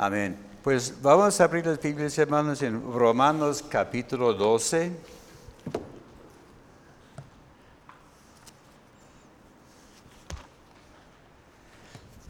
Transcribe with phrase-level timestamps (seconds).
[0.00, 0.38] Amén.
[0.62, 4.92] Pues vamos a abrir las Biblias, hermanos, en Romanos capítulo 12.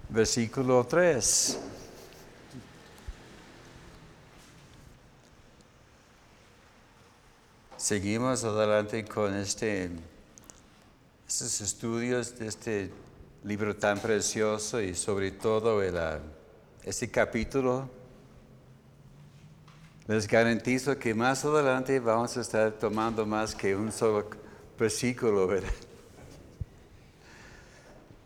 [0.09, 1.59] Versículo 3.
[7.77, 9.91] Seguimos adelante con este,
[11.29, 12.91] estos estudios de este
[13.45, 15.99] libro tan precioso y sobre todo el,
[16.89, 17.87] este capítulo.
[20.07, 24.27] Les garantizo que más adelante vamos a estar tomando más que un solo
[24.79, 25.69] versículo, ¿verdad?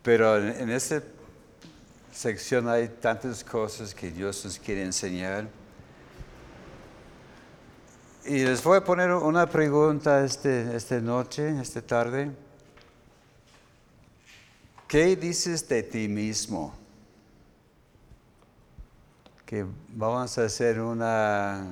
[0.05, 1.03] Pero en, en esta
[2.13, 5.49] sección hay tantas cosas que Dios nos quiere enseñar.
[8.25, 12.31] Y les voy a poner una pregunta este, esta noche, esta tarde.
[14.87, 16.82] ¿Qué dices de ti mismo?
[19.53, 21.63] Que vamos a hacer una,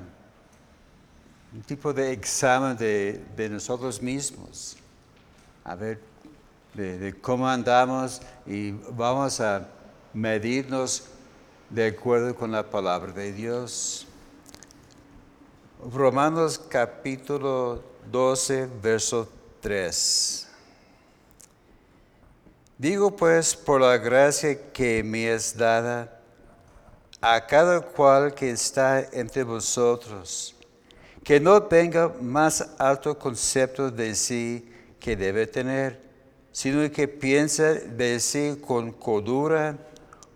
[1.51, 4.77] un tipo de examen de, de nosotros mismos.
[5.63, 5.99] A ver,
[6.75, 9.67] de, de cómo andamos y vamos a
[10.13, 11.05] medirnos
[11.71, 14.05] de acuerdo con la palabra de Dios.
[15.91, 19.27] Romanos capítulo 12, verso
[19.59, 20.47] 3.
[22.77, 26.20] Digo pues por la gracia que me es dada
[27.21, 30.55] a cada cual que está entre vosotros,
[31.23, 34.67] que no tenga más alto concepto de sí
[34.99, 36.01] que debe tener,
[36.51, 39.77] sino que piensa de sí con cordura,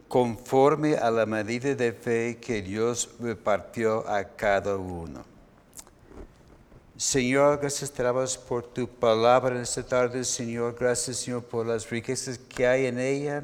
[0.07, 5.25] conforme a la medida de fe que Dios repartió a cada uno.
[6.95, 8.03] Señor, gracias te
[8.47, 10.77] por tu palabra en esta tarde, Señor.
[10.79, 13.43] Gracias, Señor, por las riquezas que hay en ella.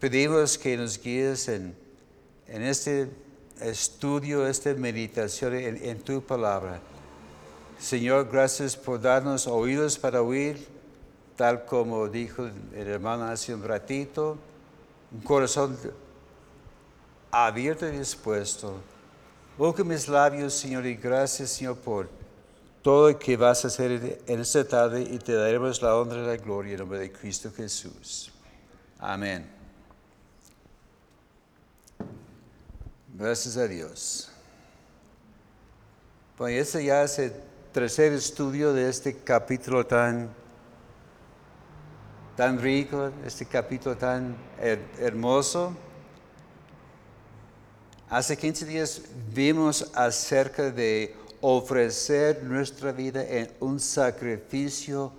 [0.00, 1.76] Pedimos que nos guíes en,
[2.48, 3.08] en este
[3.60, 6.80] estudio, esta meditación en, en tu palabra.
[7.78, 10.66] Señor, gracias por darnos oídos para oír,
[11.36, 14.36] tal como dijo el hermano hace un ratito,
[15.12, 15.78] un corazón
[17.30, 18.74] abierto y dispuesto.
[19.56, 22.08] Boca mis labios, Señor, y gracias, Señor, por
[22.82, 26.26] todo lo que vas a hacer en esta tarde y te daremos la honra y
[26.26, 28.32] la gloria en nombre de Cristo Jesús.
[28.98, 29.57] Amén.
[33.18, 34.30] Gracias a Dios.
[36.36, 37.32] Bueno, este ya es el
[37.72, 40.32] tercer estudio de este capítulo tan,
[42.36, 45.76] tan rico, este capítulo tan her hermoso.
[48.08, 49.02] Hace 15 días
[49.34, 55.12] vimos acerca de ofrecer nuestra vida en un sacrificio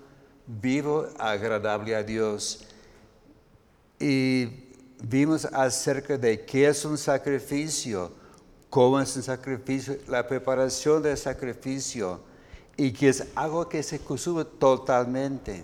[0.47, 2.63] vivo, agradable a Dios.
[3.99, 4.68] Y
[5.01, 8.11] vimos acerca de qué es un sacrificio,
[8.69, 12.21] cómo es un sacrificio, la preparación del sacrificio
[12.75, 15.63] y que es algo que se consume totalmente.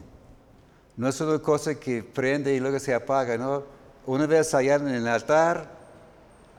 [0.98, 3.64] No es una cosa que prende y luego se apaga, ¿no?
[4.06, 5.70] Una vez allá en el altar,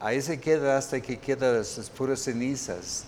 [0.01, 3.05] ahí se queda hasta que quedan las puras cenizas.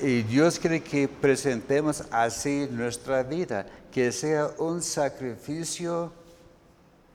[0.00, 6.12] Y Dios quiere que presentemos así nuestra vida, que sea un sacrificio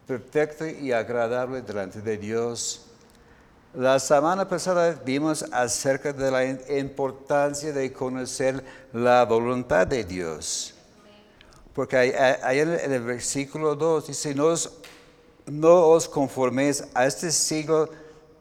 [0.07, 2.85] perfecto y agradable delante de Dios.
[3.73, 6.45] La semana pasada vimos acerca de la
[6.79, 8.63] importancia de conocer
[8.94, 10.73] la voluntad de Dios.
[11.73, 14.72] Porque ahí en el versículo 2 dice, no os,
[15.45, 17.89] no os conforméis a este siglo,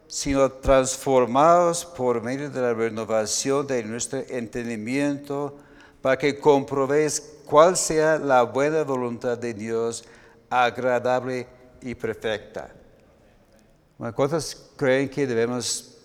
[0.07, 5.59] sino transformados por medio de la renovación de nuestro entendimiento,
[6.01, 10.05] para que comprobéis cuál sea la buena voluntad de Dios,
[10.49, 12.71] agradable y perfecta.
[14.15, 15.99] ¿Cuántos creen que debemos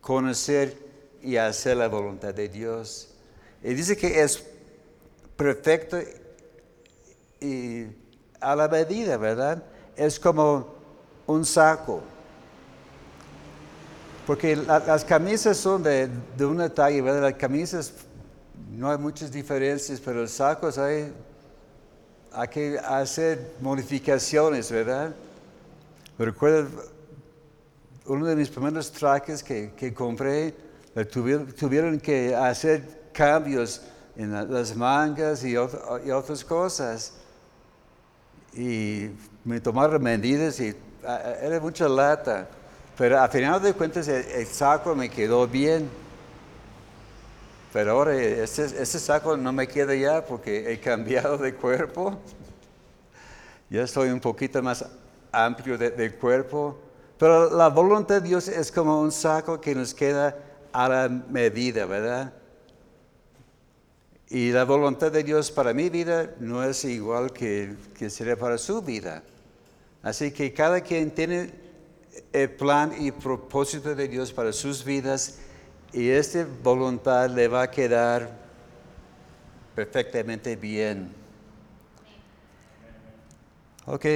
[0.00, 0.76] conocer
[1.22, 3.08] y hacer la voluntad de Dios?
[3.62, 4.42] Y dice que es
[5.36, 5.98] perfecto
[7.40, 7.86] y
[8.40, 9.62] a la medida, ¿verdad?
[9.96, 10.74] Es como
[11.26, 12.02] un saco.
[14.26, 17.22] Porque las camisas son de, de, una talla, ¿verdad?
[17.22, 17.92] Las camisas
[18.70, 21.12] no hay muchas diferencias, pero los sacos hay,
[22.34, 25.14] hay que hacer modificaciones, ¿verdad?
[26.18, 26.68] Recuerdo
[28.06, 30.54] uno de mis primeros trajes que, que compré,
[31.10, 33.82] tuvieron, tuvieron, que hacer cambios
[34.16, 37.14] en las mangas y, y otras cosas.
[38.54, 39.08] Y
[39.44, 40.74] me tomaron medidas y
[41.42, 42.48] era mucha lata.
[42.96, 45.88] Pero a final de cuentas el, saco me quedó bien.
[47.72, 52.18] Pero ahora ese, saco no me queda ya porque he cambiado de cuerpo.
[53.70, 54.84] Ya estoy un poquito más
[55.30, 56.78] amplio de, de cuerpo.
[57.18, 60.36] Pero la voluntad de Dios es como un saco que nos queda
[60.72, 62.32] a la medida, ¿verdad?
[64.28, 68.58] Y la voluntad de Dios para mi vida no es igual que, que sería para
[68.58, 69.22] su vida.
[70.02, 71.50] Así que cada quien tiene
[72.32, 75.38] el plan y propósito de Dios para sus vidas
[75.92, 78.30] y esta voluntad le va a quedar
[79.74, 81.12] perfectamente bien.
[83.86, 84.06] Ok,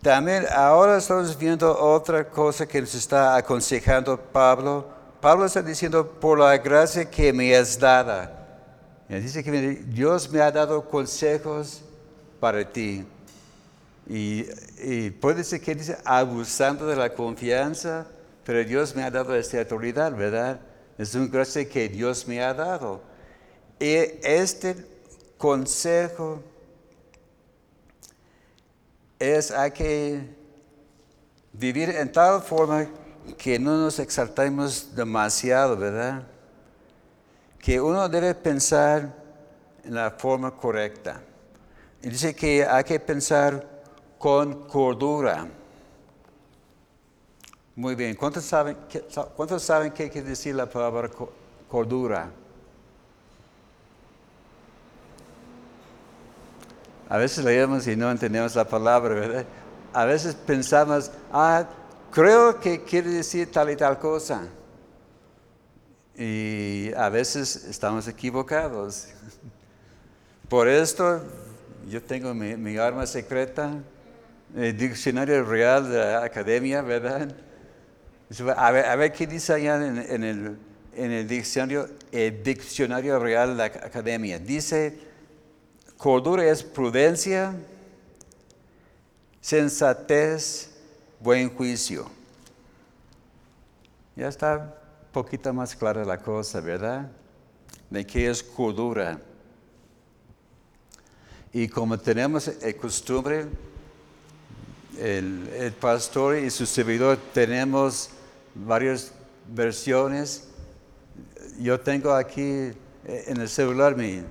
[0.00, 4.86] también ahora estamos viendo otra cosa que nos está aconsejando Pablo.
[5.20, 8.38] Pablo está diciendo, por la gracia que me has dada.
[9.08, 9.50] Dice que
[9.86, 11.82] Dios me ha dado consejos
[12.40, 13.04] para ti.
[14.08, 18.06] Y, puede ser que dice, abusando de la confianza,
[18.44, 20.58] pero Dios me ha dado esta autoridad, ¿verdad?
[20.98, 23.00] Es un gracia que Dios me ha dado.
[23.78, 24.76] Y este
[25.38, 26.40] consejo
[29.18, 30.20] es hay que
[31.52, 32.86] vivir en tal forma
[33.38, 36.22] que no nos exaltemos demasiado, ¿verdad?
[37.58, 39.14] Que uno debe pensar
[39.84, 41.22] en la forma correcta.
[42.02, 43.68] Y dice que hay que pensar
[44.18, 45.46] con cordura.
[47.74, 49.02] Muy bien, ¿cuántos saben, qué,
[49.34, 51.08] ¿cuántos saben qué quiere decir la palabra
[51.70, 52.30] cordura?
[57.08, 59.46] A veces leemos y no entendemos la palabra, ¿verdad?
[59.94, 61.66] A veces pensamos, ah,
[62.10, 64.46] creo que quiere decir tal y tal cosa.
[66.14, 69.08] Y a veces estamos equivocados.
[70.50, 71.22] Por esto,
[71.88, 73.78] yo tengo mi, mi arma secreta,
[74.54, 77.34] el diccionario real de la academia, ¿verdad?
[78.56, 80.58] A ver, a ver qué dice allá en, el,
[80.94, 84.38] en el, diccionario, el diccionario real de la academia.
[84.38, 84.98] Dice,
[85.98, 87.54] cordura es prudencia,
[89.40, 90.70] sensatez,
[91.20, 92.10] buen juicio.
[94.16, 97.10] Ya está un poquito más clara la cosa, ¿verdad?
[97.90, 99.20] De qué es cordura.
[101.52, 103.46] Y como tenemos el costumbre,
[104.98, 108.10] el, pastor y su servidor tenemos
[108.54, 109.12] varias
[109.48, 110.48] versiones.
[111.58, 114.22] Yo tengo aquí eh, en el celular mi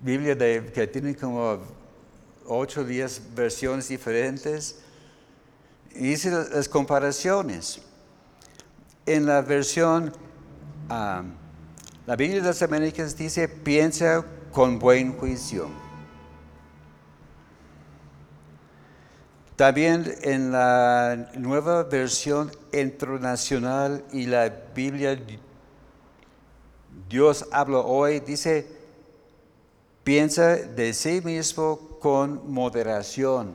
[0.00, 1.58] Biblia de, que tiene como
[2.46, 4.78] 8 o 10 versiones diferentes.
[5.94, 7.80] Hice las comparaciones.
[9.06, 10.12] En la versión,
[10.88, 11.24] ah,
[12.06, 15.89] la Biblia de las Américas dice, piensa con buen juicio.
[19.60, 25.20] También en la nueva versión internacional y la Biblia
[27.10, 28.66] Dios habla hoy, dice,
[30.02, 33.52] piensa de sí mismo con moderación.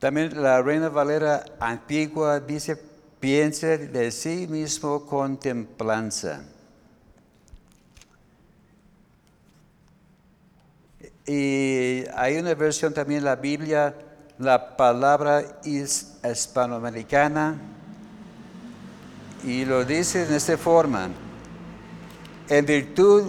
[0.00, 2.76] También la Reina Valera antigua dice,
[3.20, 6.42] piensa de sí mismo con templanza.
[11.28, 13.94] Y hay una versión también en la Biblia,
[14.38, 17.60] la palabra es hispanoamericana,
[19.44, 21.10] y lo dice en esta forma.
[22.48, 23.24] En virtud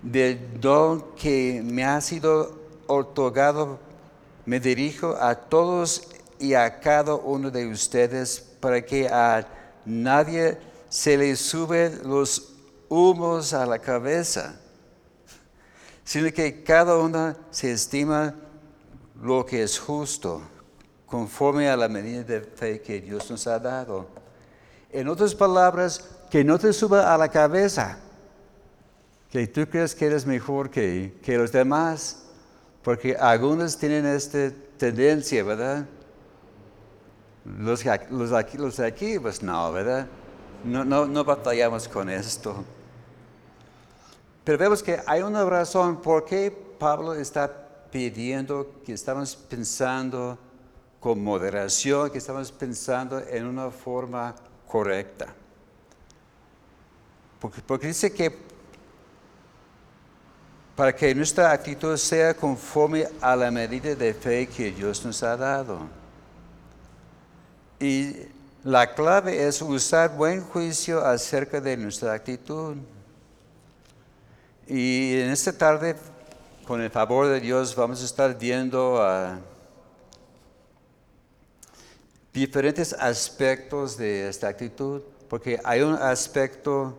[0.00, 3.78] del don que me ha sido otorgado,
[4.46, 9.46] me dirijo a todos y a cada uno de ustedes para que a
[9.84, 10.56] nadie
[10.88, 12.54] se le sube los
[12.88, 14.59] humos a la cabeza
[16.10, 18.34] sino que cada uno se estima
[19.22, 20.42] lo que es justo,
[21.06, 24.08] conforme a la medida de fe que Dios nos ha dado.
[24.90, 28.00] En otras palabras, que no te suba a la cabeza,
[29.30, 32.24] que tú crees que eres mejor que, los demás,
[32.82, 35.86] porque algunos tienen esta tendencia, ¿verdad?
[37.44, 40.08] Los, los, aquí, aquí, pues no, ¿verdad?
[40.64, 42.64] No, no, no batallamos con esto.
[44.44, 47.50] Pero vemos que hay una razón por qué Pablo está
[47.90, 50.38] pidiendo que estamos pensando
[50.98, 54.34] con moderación, que estamos pensando en una forma
[54.66, 55.34] correcta.
[57.40, 58.50] Porque, porque dice que
[60.76, 65.36] para que nuestra actitud sea conforme a la medida de fe que Dios nos ha
[65.36, 65.80] dado.
[67.78, 68.16] Y
[68.64, 72.76] la clave es usar buen juicio acerca de nuestra actitud.
[74.72, 75.96] Y en esta tarde,
[76.64, 79.40] con el favor de Dios, vamos a estar viendo ah,
[82.32, 86.96] diferentes aspectos de esta actitud, porque hay un aspecto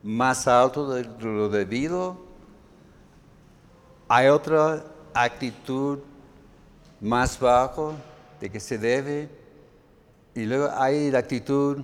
[0.00, 2.24] más alto de lo debido,
[4.06, 5.98] hay otro actitud
[7.00, 7.94] más bajo
[8.40, 9.28] de que se debe
[10.36, 11.82] y luego hay la actitud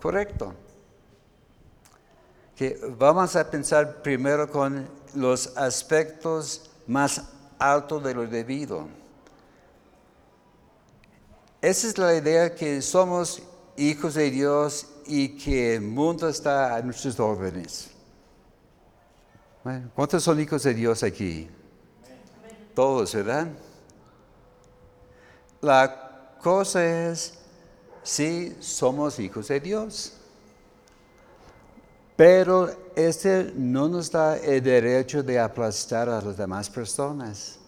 [0.00, 0.54] correcta.
[2.60, 7.22] Que vamos a pensar primero con los aspectos más
[7.58, 8.86] altos de lo debido.
[11.62, 13.42] Esa es la idea que somos
[13.78, 17.92] hijos de Dios y que el mundo está a nuestros órdenes.
[19.94, 21.48] ¿Cuántos son hijos de Dios aquí?
[22.74, 23.48] Todos, ¿verdad?
[25.62, 27.38] La cosa es,
[28.02, 30.19] sí, somos hijos de Dios.
[32.20, 37.58] Pero este no nos da el derecho de aplastar a las demás personas.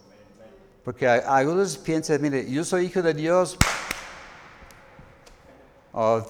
[0.85, 3.57] Porque algunos piensan, mire, yo soy hijo de Dios,
[5.91, 6.23] o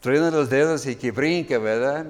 [0.00, 2.06] truena los dedos y que brinque, ¿verdad?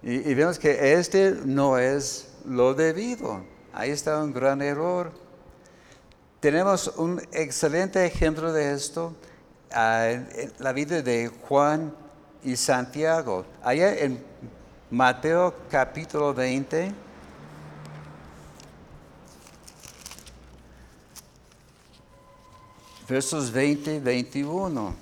[0.00, 3.44] Y, y, vemos que este no es lo debido.
[3.72, 5.10] Ahí está un gran error.
[6.38, 9.12] Tenemos un excelente ejemplo de esto
[9.72, 12.03] ah, en la vida de Juan
[12.44, 13.44] y Santiago.
[13.62, 14.22] Allá en
[14.90, 16.92] Mateo capítulo 20.
[23.08, 24.94] Versos 20 y 21.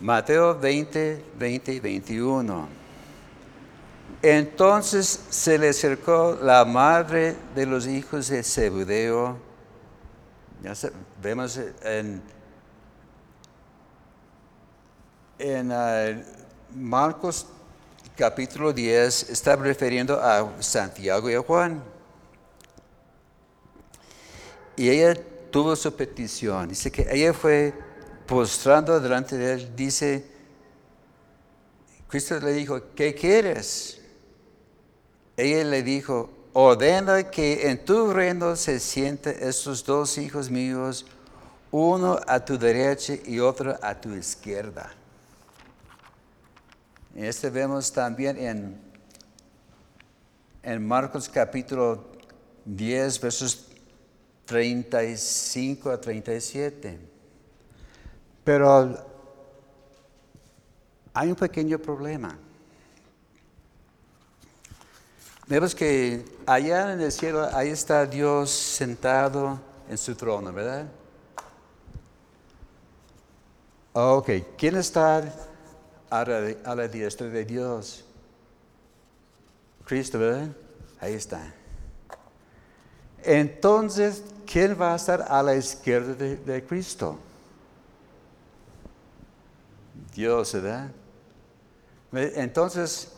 [0.00, 2.68] Mateo 20, 20 y 21.
[4.22, 9.49] Entonces se le acercó la madre de los hijos de Zebedeo.
[10.62, 10.74] Ya
[11.22, 12.22] vemos en,
[15.38, 16.22] en uh,
[16.76, 17.46] Marcos
[18.14, 21.82] capítulo 10, está refiriendo a Santiago y a Juan.
[24.76, 25.14] Y ella
[25.50, 26.68] tuvo su petición.
[26.68, 27.72] Dice que ella fue
[28.26, 30.26] postrando delante de él, dice,
[32.06, 33.98] Cristo le dijo, ¿qué quieres?
[35.38, 41.06] Ella le dijo, ordena que en tu reino se sienten estos dos hijos míos,
[41.70, 44.90] uno a tu derecha y otro a tu izquierda.
[47.14, 48.80] Y este vemos también en,
[50.62, 52.04] en Marcos capítulo
[52.64, 53.66] 10, versos
[54.46, 56.98] 35 a 37.
[58.44, 58.96] Pero
[61.12, 62.36] hay un pequeño problema.
[65.50, 70.86] Vemos que allá en el cielo, ahí está Dios sentado en su trono, ¿verdad?
[73.92, 75.16] Ok, ¿quién está
[76.08, 78.04] a la, a la diestra de Dios?
[79.84, 80.50] Cristo, ¿verdad?
[81.00, 81.52] Ahí está.
[83.24, 87.18] Entonces, ¿quién va a estar a la izquierda de, de Cristo?
[90.14, 90.92] Dios, ¿verdad?
[92.12, 93.10] Entonces,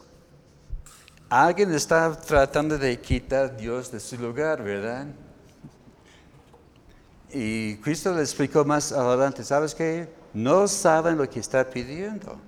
[1.33, 5.07] alguien está tratando de quitar a Dios de su lugar, ¿verdad?
[7.33, 10.09] Y Cristo le explicó más adelante, ¿sabes qué?
[10.35, 12.39] No saben lo que está pidiendo.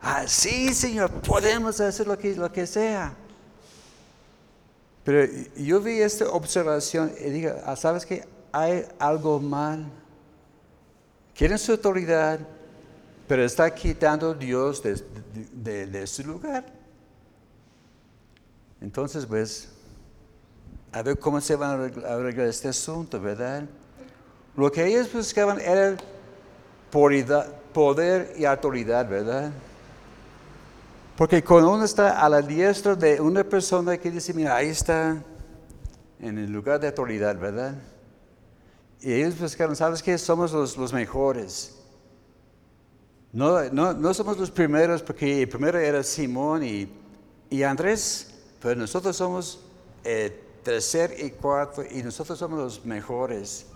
[0.00, 3.12] Ah, sí, Señor, podemos hacer lo que, lo que sea.
[5.02, 8.24] Pero yo vi esta observación y digo, ah, ¿sabes qué?
[8.52, 9.84] Hay algo mal.
[11.34, 12.38] Quieren su autoridad,
[13.26, 16.83] pero está quitando Dios de, su lugar.
[18.84, 19.70] Entonces, pues,
[20.92, 23.64] a ver cómo se van a arreglar este asunto, ¿verdad?
[24.54, 25.96] Lo que ellos buscaban era
[26.90, 29.50] poder y autoridad, ¿verdad?
[31.16, 35.16] Porque cuando uno está a la diestra de una persona que dice, mira, ahí está
[36.20, 37.74] en el lugar de autoridad, ¿verdad?
[39.00, 40.18] Y ellos buscaron, ¿sabes qué?
[40.18, 41.74] Somos los, los mejores.
[43.32, 48.33] No, no, somos los primeros porque el primero era Simón y, Andrés,
[48.64, 49.60] pero nosotros somos
[50.04, 53.66] el tercer y cuarto y nosotros somos los mejores.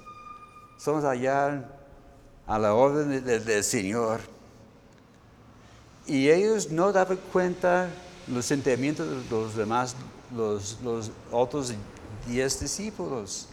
[0.79, 1.69] Somos allá
[2.47, 4.21] a la orden del, Señor.
[6.07, 7.91] Y ellos no daban cuenta
[8.29, 9.95] los sentimientos de los demás,
[10.35, 11.75] los, los otros
[12.27, 13.47] diez discípulos.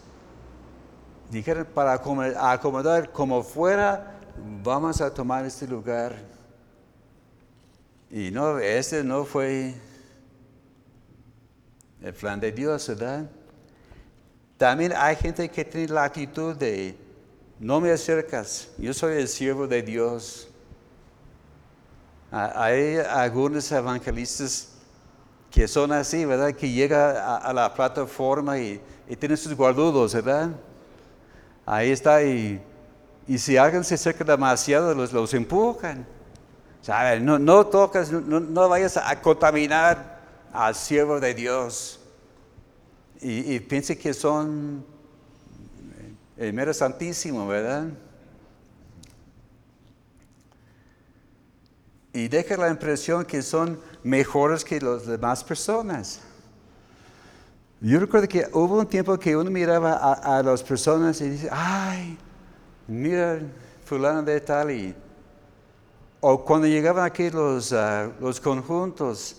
[1.30, 4.18] Dijeron para acomodar como fuera
[4.64, 6.16] vamos a tomar este lugar.
[8.10, 9.74] Y no, este no fue
[12.02, 13.28] el plan de Dios, ¿verdad?
[14.56, 16.96] También hay gente que tiene la actitud de,
[17.58, 20.48] no me acercas, yo soy el siervo de Dios.
[22.30, 24.72] Hay algunos evangelistas
[25.50, 26.52] que son así, ¿verdad?
[26.52, 30.50] Que llegan a, la plataforma y, y, tienen sus guardudos, ¿verdad?
[31.64, 32.60] Ahí está y
[33.28, 36.06] y si alguien se acerca demasiado, los, los empujan.
[37.20, 40.15] No, no tocas, no, no vayas a contaminar
[40.52, 42.00] al siervo de Dios.
[43.20, 44.84] Y, y que son
[46.36, 47.88] el mero santísimo, ¿verdad?
[52.12, 56.20] Y deja la impresión que son mejores que las demás personas.
[57.80, 62.16] Yo recuerdo que hubo un tiempo que uno miraba a, las personas y dice, ay,
[62.86, 63.40] mira,
[63.84, 64.94] fulano de tal y...
[66.20, 68.10] O cuando llegaban aquí los, ah,
[68.42, 69.36] conjuntos,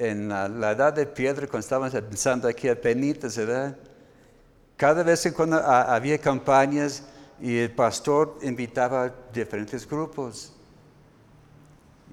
[0.00, 3.76] en la, edad de piedra, cuando estábamos pensando aquí a penitas, ¿verdad?
[4.74, 7.02] Cada vez que cuando ah, había campañas
[7.38, 10.54] y el pastor invitaba a diferentes grupos.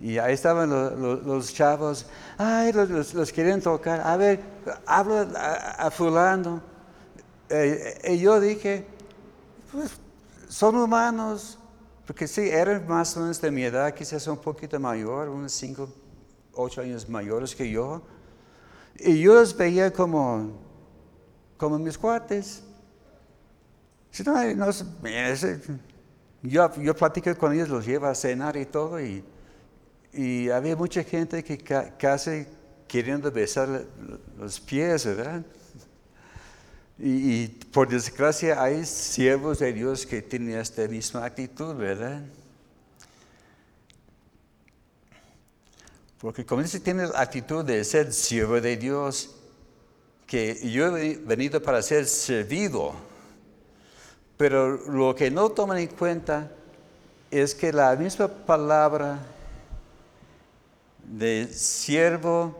[0.01, 2.05] Y ahí estaban los, chavos,
[2.37, 4.41] ay, los, los, querían tocar, a ver,
[4.85, 5.21] habla
[5.77, 6.61] a, fulano.
[7.49, 8.85] Eh, y yo dije,
[9.71, 9.91] pues
[10.49, 11.57] son humanos,
[12.05, 15.89] porque sí, eran más o menos de mi edad, quizás un poquito mayor, unos cinco,
[16.57, 18.01] ocho años mayores que yo.
[18.99, 20.51] Y yo los veía como,
[21.57, 22.63] como mis cuates.
[26.41, 29.23] yo, yo platico con ellos, los llevo a cenar y todo, y
[30.17, 32.47] y había mucha gente que casi
[32.87, 33.85] queriendo besar
[34.37, 35.45] los pies, ¿verdad?
[36.97, 42.23] Y, por desgracia hay siervos de Dios que tienen esta misma actitud, ¿verdad?
[46.19, 49.35] Porque como dice, tiene la actitud de ser siervo de Dios,
[50.25, 52.93] que yo he venido para ser servido.
[54.35, 56.51] Pero lo que no toman en cuenta
[57.31, 59.19] es que la misma palabra
[61.03, 62.55] de siervo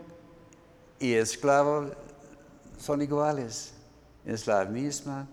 [1.00, 1.92] y esclavo
[2.80, 3.74] son iguales.
[4.26, 5.28] Es la misma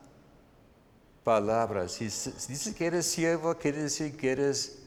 [1.23, 1.89] palabra.
[1.89, 4.79] Si, dice que eres siervo, quiere decir que eres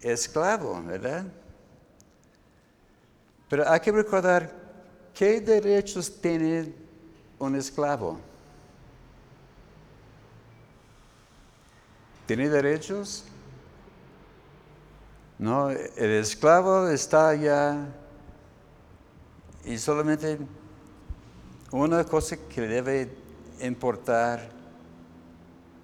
[0.00, 1.24] esclavo, ¿verdad?
[3.48, 4.52] Pero hay que recordar
[5.14, 6.74] qué derechos tiene
[7.38, 8.18] un esclavo.
[12.26, 13.24] ¿Tiene derechos?
[15.38, 17.86] No, el esclavo está allá
[19.64, 20.38] y solamente
[21.70, 23.08] una cosa que debe
[23.60, 24.50] importar,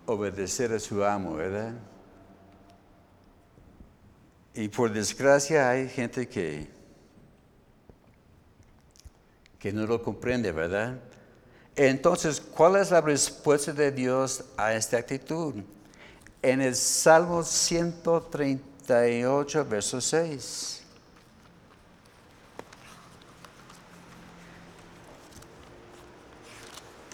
[0.06, 1.72] obedecer a su amo, ¿verdad?
[4.54, 6.68] Y por desgracia hay gente que,
[9.64, 11.00] que no lo comprende, ¿verdad?
[11.74, 15.54] Entonces, ¿cuál es la respuesta de Dios a esta actitud?
[16.40, 20.82] En el Salmo 130 138, verso 6.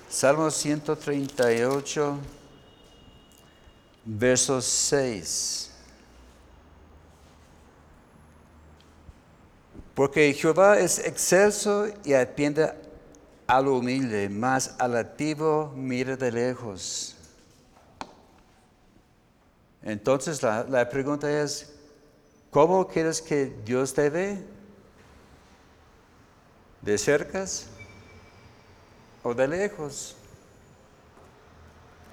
[0.09, 2.19] Salmo 138,
[4.05, 5.70] verso 6.
[10.01, 12.73] Porque Jehová es excelso y atiende
[13.47, 17.19] al humilde, más al activo mira de lejos.
[19.83, 21.75] Entonces la, pregunta es,
[22.51, 24.43] ¿cómo quieres que Dios te ve?
[26.81, 27.67] ¿De cercas
[29.23, 30.17] o de lejos?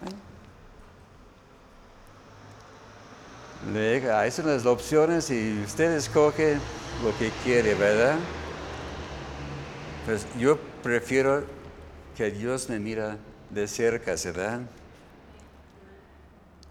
[0.06, 0.27] ¿Eh?
[4.14, 6.58] Ahí son las opciones y usted escoge
[7.04, 8.16] lo que quiere, ¿verdad?
[10.06, 11.44] Pues yo prefiero
[12.16, 13.18] que Dios me mira
[13.50, 14.62] de cerca, ¿verdad?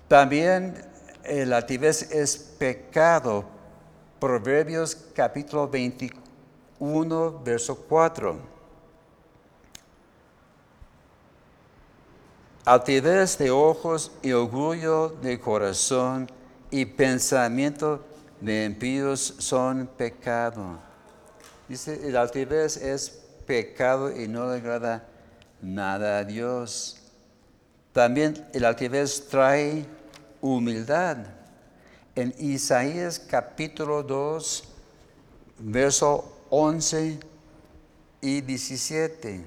[0.08, 0.74] También
[1.28, 3.44] la altivez es pecado.
[4.18, 8.38] Proverbios capítulo 21, verso 4.
[12.64, 16.30] Altivez de ojos y orgullo de corazón
[16.76, 18.04] y pensamiento
[18.38, 20.78] de impíos son pecado.
[21.66, 23.08] Dice, el altivez es
[23.46, 25.08] pecado y no le agrada
[25.62, 26.98] nada a Dios.
[27.94, 29.86] También el altivez trae
[30.42, 31.16] humildad.
[32.14, 34.64] En Isaías capítulo 2,
[35.60, 37.18] verso 11
[38.20, 39.46] y 17.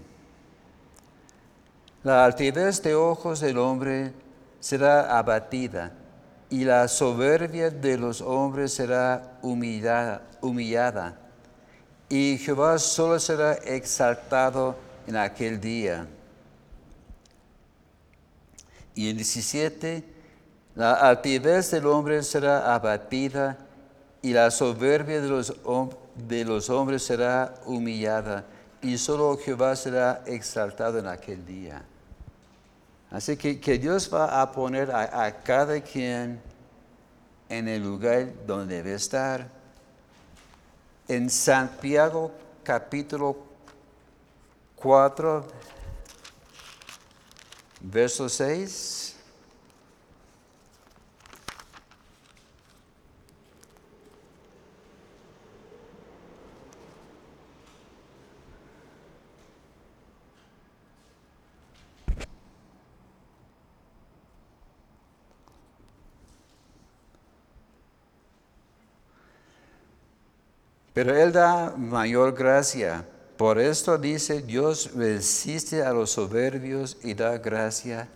[2.02, 4.13] La altivez de ojos del hombre
[4.60, 5.94] será abatida
[6.50, 11.18] y la soberbia de los hombres será humillada, humillada.
[12.10, 16.08] Y Jehová solo será exaltado en aquel día.
[18.96, 20.04] Y en 17,
[20.76, 23.58] la altivez del hombre será abatida
[24.22, 25.54] y la soberbia de los,
[26.16, 28.44] de los hombres será humillada
[28.82, 31.84] y solo Jehová será exaltado en aquel día.
[33.12, 36.39] Así que, que Dios va a poner a, cada quien
[37.50, 39.50] en el lugar donde debe estar.
[41.08, 42.32] En Santiago
[42.63, 43.36] capítulo
[44.76, 45.43] 4,
[47.82, 49.09] verso 6.
[71.00, 73.06] Pero Él da mayor gracia.
[73.38, 78.10] Por esto dice, Dios resiste a los soberbios y da gracia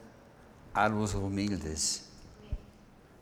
[0.74, 2.04] a los humildes.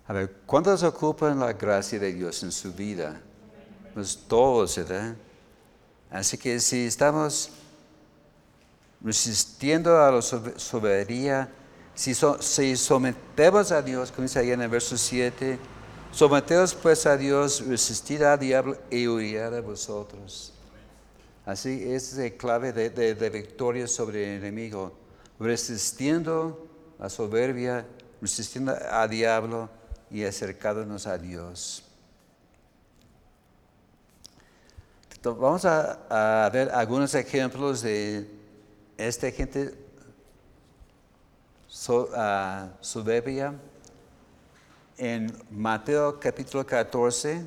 [0.07, 3.21] A ver, ¿cuántos ocupan la gracia de Dios en su vida?
[3.93, 5.13] Pues todos, ¿verdad?
[6.09, 7.51] Así que si estamos
[8.99, 11.47] resistiendo a la soberbia,
[11.93, 15.59] si, si sometemos a Dios, como dice ahí en el verso 7,
[16.11, 20.51] Someteos pues a Dios, resistid al diablo y huirá de vosotros.
[21.45, 24.91] Así es la clave de, de, victoria sobre el enemigo.
[25.39, 26.67] Resistiendo
[26.99, 27.85] la soberbia,
[28.21, 29.69] resistiendo al diablo
[30.11, 31.83] y acercándonos a Dios.
[35.23, 38.27] vamos a, ver algunos ejemplos de
[38.97, 39.73] esta gente
[42.15, 43.53] ah, soberbia
[44.97, 47.45] en Mateo capítulo 14,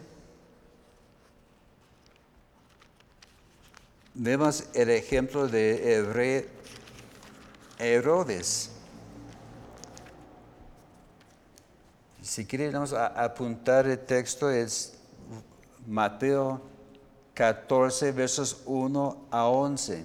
[4.15, 6.47] vemos el ejemplo de
[7.79, 8.71] Herodes.
[12.23, 14.95] Si queremos apuntar el texto es
[15.87, 16.61] Mateo
[17.35, 20.05] 14 versos 1 a 11.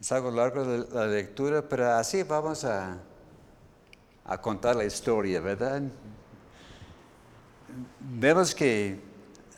[0.00, 2.98] Es algo largo de la lectura, pero así vamos a,
[4.28, 5.82] a contar la historia, ¿verdad?
[7.98, 9.00] Vemos que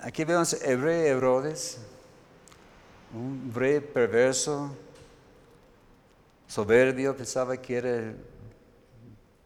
[0.00, 1.78] aquí vemos rey Herodes,
[3.12, 4.70] un rey perverso,
[6.46, 8.14] soberbio, pensaba que era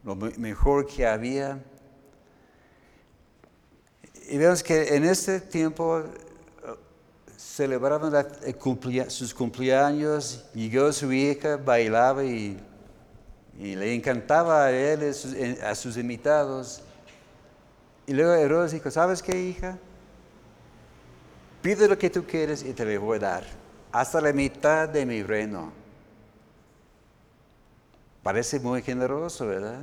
[0.05, 1.59] lo mejor que había.
[4.29, 6.77] Y vemos que en este tiempo uh,
[7.35, 8.13] celebraban
[9.09, 12.59] sus cumpleaños, llegó su hija, bailaba y
[13.59, 15.15] y le encantaba a él,
[15.63, 16.83] a sus invitados.
[18.07, 19.79] Y luego Herodes dijo, ¿sabes qué, hija?
[21.63, 23.45] Pide lo que tú quieres y te lo voy a dar.
[23.93, 25.73] Hasta la mitad de mi reino.
[28.23, 29.83] Parece muy generoso, ¿verdad?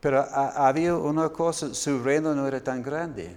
[0.00, 3.36] Pero había una cosa, su reino no era tan grande.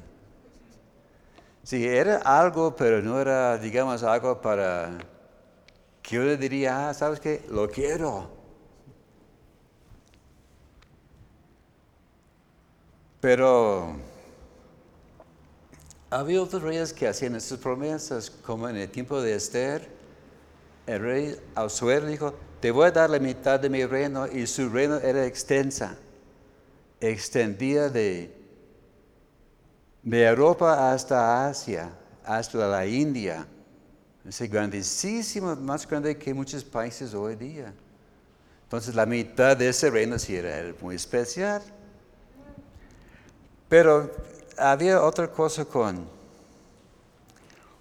[1.64, 4.98] Sí, era algo, pero no era, digamos, algo para
[6.02, 7.46] que yo le diría, ah, ¿sabes qué?
[7.50, 8.41] Lo quiero.
[13.22, 13.96] Pero
[16.10, 19.88] había otros reyes que hacían estas promesas, como en el tiempo de Esther,
[20.88, 24.70] el rey Asuero dijo, te voy a dar la mitad de mi reino, y su
[24.70, 25.96] reino era extensa,
[27.00, 28.36] extendía de,
[30.02, 31.92] de Europa hasta Asia,
[32.26, 33.46] hasta la India.
[34.28, 37.72] Es grandísimo, más grande que muchos países hoy día.
[38.64, 41.62] Entonces la mitad de ese reino sí era muy especial.
[43.72, 44.12] Pero
[44.58, 46.06] había otra cosa con,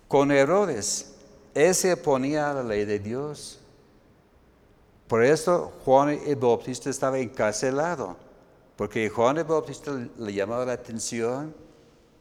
[0.07, 1.14] con Herodes.
[1.53, 3.59] Él se oponía a la ley de Dios.
[5.09, 8.16] Por eso Juan el Bautista estaba encarcelado.
[8.76, 11.53] Porque Juan el Bautista le llamaba la atención,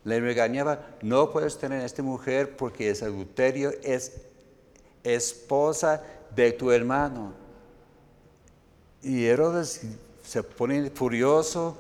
[0.04, 4.14] le regañaba, no puedes tener a esta mujer porque es adulterio, es
[5.04, 6.02] esposa
[6.36, 7.34] de tu hermano.
[9.04, 9.82] Y Herodes
[10.24, 11.78] se pone furioso,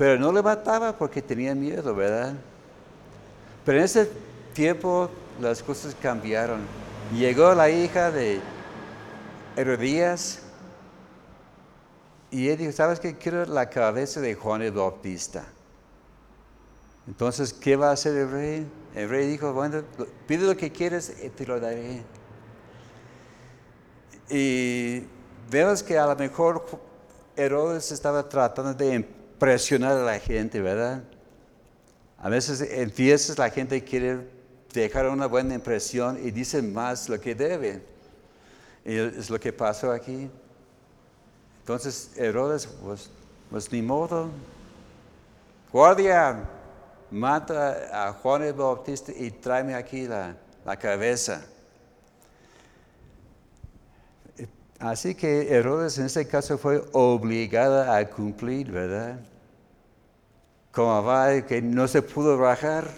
[0.00, 2.32] pero no le mataba porque tenía miedo, ¿verdad?
[3.66, 4.10] Pero en ese
[4.54, 6.60] tiempo las cosas cambiaron.
[7.14, 8.40] Llegó la hija de
[9.56, 10.40] Herodías
[12.30, 13.14] y él dijo, ¿sabes qué?
[13.18, 15.44] Quiero la cabeza de Juan el Bautista.
[17.06, 18.66] Entonces, ¿qué va a hacer el rey?
[18.94, 19.82] El rey dijo, bueno,
[20.26, 22.02] pide lo que quieres y te lo daré.
[24.30, 25.04] Y
[25.50, 26.64] vemos que a lo mejor
[27.36, 31.02] Herodes estaba tratando de presionar a la gente, ¿verdad?
[32.18, 34.28] A veces en fiestas la gente quiere
[34.72, 37.82] dejar una buena impresión y dice más lo que debe.
[38.84, 40.30] Y es lo que pasó aquí.
[41.60, 43.10] Entonces Herodes, pues,
[43.50, 44.28] pues ni modo.
[45.72, 46.44] Guardia,
[47.10, 51.42] mata a Juan el Bautista y tráeme aquí la, la cabeza.
[54.80, 59.20] Así que Herodes en este caso fue obligada a cumplir, ¿verdad?
[60.72, 62.90] Como va que no se pudo bajar.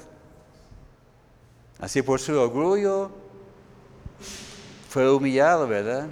[1.81, 3.11] Así por su orgullo
[4.89, 6.07] fue humillado, ¿verdad?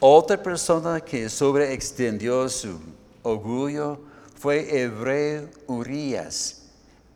[0.00, 2.80] Otra persona que sobreextendió su
[3.22, 4.00] orgullo
[4.38, 6.62] fue Hebreo Urias.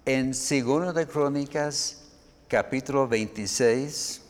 [0.05, 2.03] En Segundo de Crónicas,
[2.49, 4.28] capítulo 26,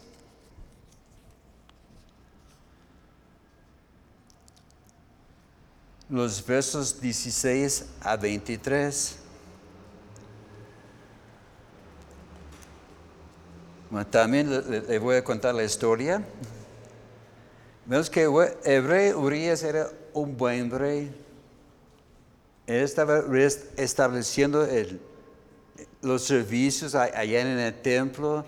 [6.09, 9.17] los versos 16 a 23.
[14.11, 16.23] también le, voy a contar la historia.
[17.87, 18.29] Vemos que
[18.65, 21.15] el rey Urias era un buen rey.
[22.67, 23.23] Él estaba
[23.77, 24.67] estableciendo
[26.03, 28.45] los servicios allá en el templo,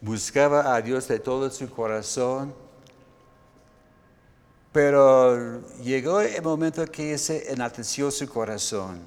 [0.00, 2.54] buscaba a Dios de todo su corazón.
[4.72, 9.00] Pero llegó el momento que se enalteció su corazón.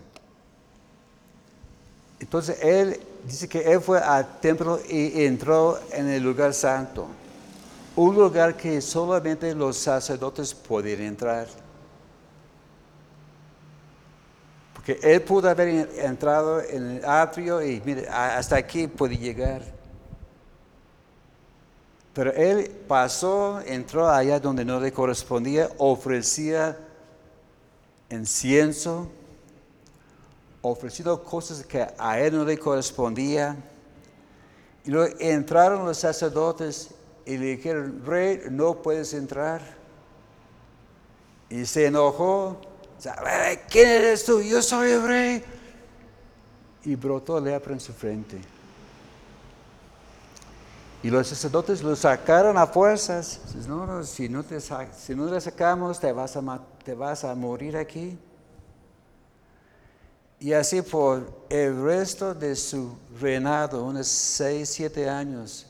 [2.19, 7.07] Entonces él dice que él fue al templo y entró en el lugar santo,
[7.95, 11.47] un lugar que solamente los sacerdotes podían entrar.
[14.73, 19.61] Porque él pudo haber entrado en el atrio y mire, hasta aquí puede llegar.
[22.13, 26.77] Pero él pasó, entró allá donde no le correspondía, ofrecía
[28.09, 29.09] incienso,
[30.61, 33.55] ofrecido cosas que a él no le correspondía.
[34.83, 36.89] Y luego entraron los sacerdotes
[37.25, 39.61] y le dijeron, rey, no puedes entrar.
[41.49, 42.59] Y se enojó.
[43.69, 44.41] ¿Quién eres tú?
[44.41, 45.43] Yo soy el rey.
[46.83, 48.39] Y brotó lepra en su frente.
[51.03, 53.39] Y los sacerdotes lo sacaron a fuerzas.
[53.67, 58.17] No, si, no te si no sacamos, te vas, a, te vas a morir aquí.
[60.39, 65.67] Y así por el resto de su reinado, unos seis, siete años,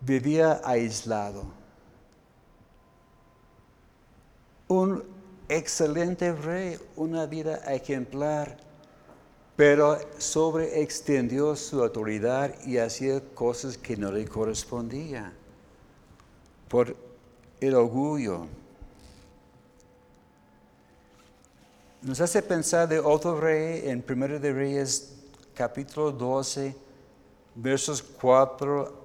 [0.00, 1.44] vivía aislado.
[4.68, 5.04] Un
[5.48, 8.56] excelente rey, una vida ejemplar
[9.56, 15.32] pero sobreextendió su autoridad y hacía cosas que no le correspondían
[16.68, 16.96] por
[17.60, 18.46] el orgullo.
[22.00, 25.12] Nos hace pensar de otro rey en 1 de Reyes
[25.54, 26.74] capítulo 12,
[27.54, 29.04] versos 4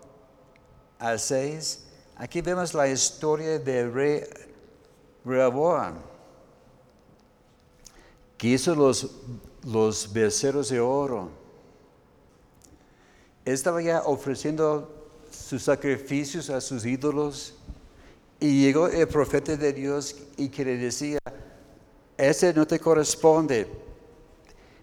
[0.98, 1.84] al 6.
[2.16, 4.24] Aquí vemos la historia del rey
[5.24, 5.98] Rehoboam,
[8.38, 9.12] que hizo los
[9.65, 11.30] los becerros de oro.
[13.46, 17.54] Estaba ya ofreciendo sus sacrificios a sus ídolos
[18.39, 21.20] y llegó el profeta de Dios y que le decía,
[22.17, 23.67] ese no te corresponde.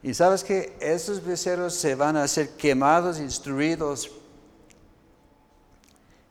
[0.02, 4.10] Y sabes que esos becerros se van a ser quemados, instruidos.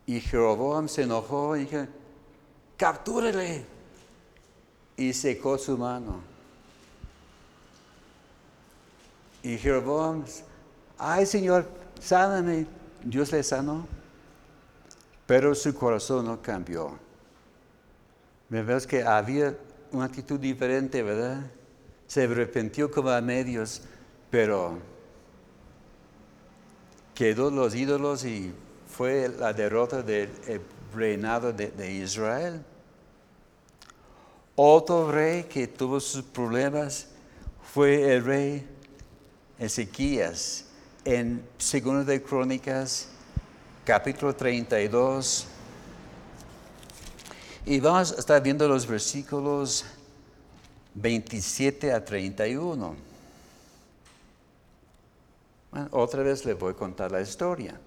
[0.06, 1.88] Y Jeroboam se enojó y dijo,
[2.77, 3.65] captúrele.
[4.95, 6.33] Y secó su mano.
[9.43, 10.23] Y Jeroboam,
[10.97, 11.67] ay Señor,
[11.99, 12.65] sáname.
[13.03, 13.86] Dios le sanó,
[15.27, 16.97] pero su corazón no cambió.
[18.47, 19.58] Me ves que había
[19.91, 21.41] una actitud diferente, ¿verdad?
[22.08, 23.82] Se arrepintió como a medios,
[24.32, 24.79] pero
[27.13, 28.53] quedó los ídolos y
[28.88, 30.29] fue la derrota del
[30.95, 32.63] reinado de, de Israel.
[34.56, 37.10] Otro rey que tuvo sus problemas
[37.73, 38.67] fue el rey
[39.60, 40.66] Ezequías
[41.06, 43.08] en Segundo de Crónicas,
[43.86, 45.46] capítulo 32.
[47.66, 49.86] Y vamos a estar viendo los versículos
[50.96, 52.96] 27 a 31.
[55.92, 57.80] otra vez le voy a contar la historia.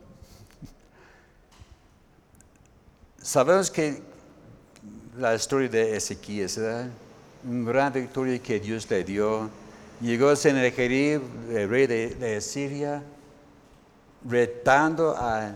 [3.21, 4.03] Sabemos que
[5.17, 6.91] la historia de Ezequías, ¿verdad?
[7.45, 9.49] una gran victoria que Dios le dio
[10.01, 13.03] Llegó Sennacherib, el rey de, Siria,
[14.29, 15.55] retando a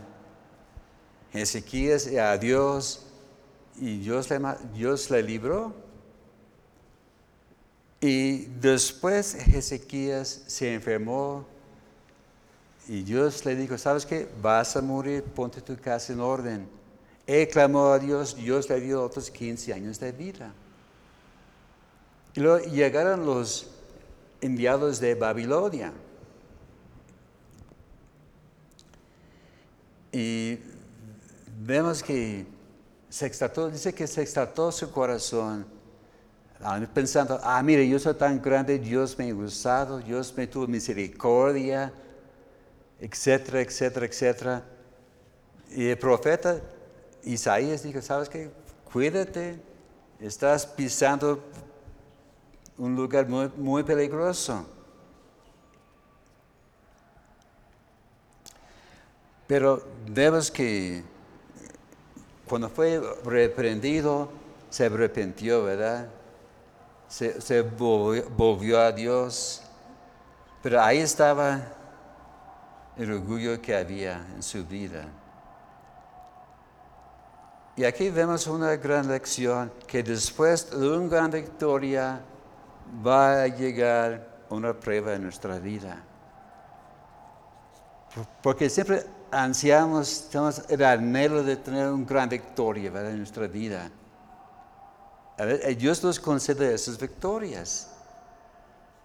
[1.33, 3.07] Ezequías y a Dios,
[3.77, 4.41] y Dios le,
[4.73, 5.75] Dios le libró.
[8.01, 11.47] Y después Ezequías se enfermó
[12.89, 14.27] y Dios le dijo, ¿sabes qué?
[14.41, 16.67] Vas a morir, ponte tu casa en orden.
[17.27, 20.53] Él clamó a Dios, Dios le dio otros 15 años de vida.
[22.35, 23.71] Y luego llegaron los
[24.41, 25.93] enviados de Babilonia.
[30.13, 30.59] Y
[31.61, 32.47] vemos que
[33.09, 35.67] se exaltó, dice que se exaltó su corazón,
[36.63, 40.67] ah, pensando, ah, mire, yo soy tan grande, Dios me ha usado, Dios me tuvo
[40.67, 41.93] misericordia,
[43.01, 44.65] etcétera, etcétera, etcétera.
[45.71, 46.61] Y el profeta
[47.23, 48.51] Isaías dijo, ¿sabes qué?
[48.93, 49.61] Cuídate,
[50.21, 51.43] estás pisando
[52.81, 54.65] un lugar muy, muy peligroso.
[59.47, 61.05] Pero vemos que
[62.49, 64.31] cuando fue reprendido,
[64.71, 66.09] se arrepintió, ¿verdad?
[67.07, 69.63] Se, se volvió, a Dios.
[70.63, 71.61] Pero ahí estaba
[72.97, 75.07] el orgullo que había en su vida.
[77.77, 82.21] Y aquí vemos una gran lección que después de una gran victoria
[83.07, 86.03] va a llegar una prueba en nuestra vida.
[88.43, 93.91] Porque siempre ansiamos, tenemos el anhelo de tener una gran victoria en nuestra vida.
[95.79, 97.89] Dios nos concede esas victorias.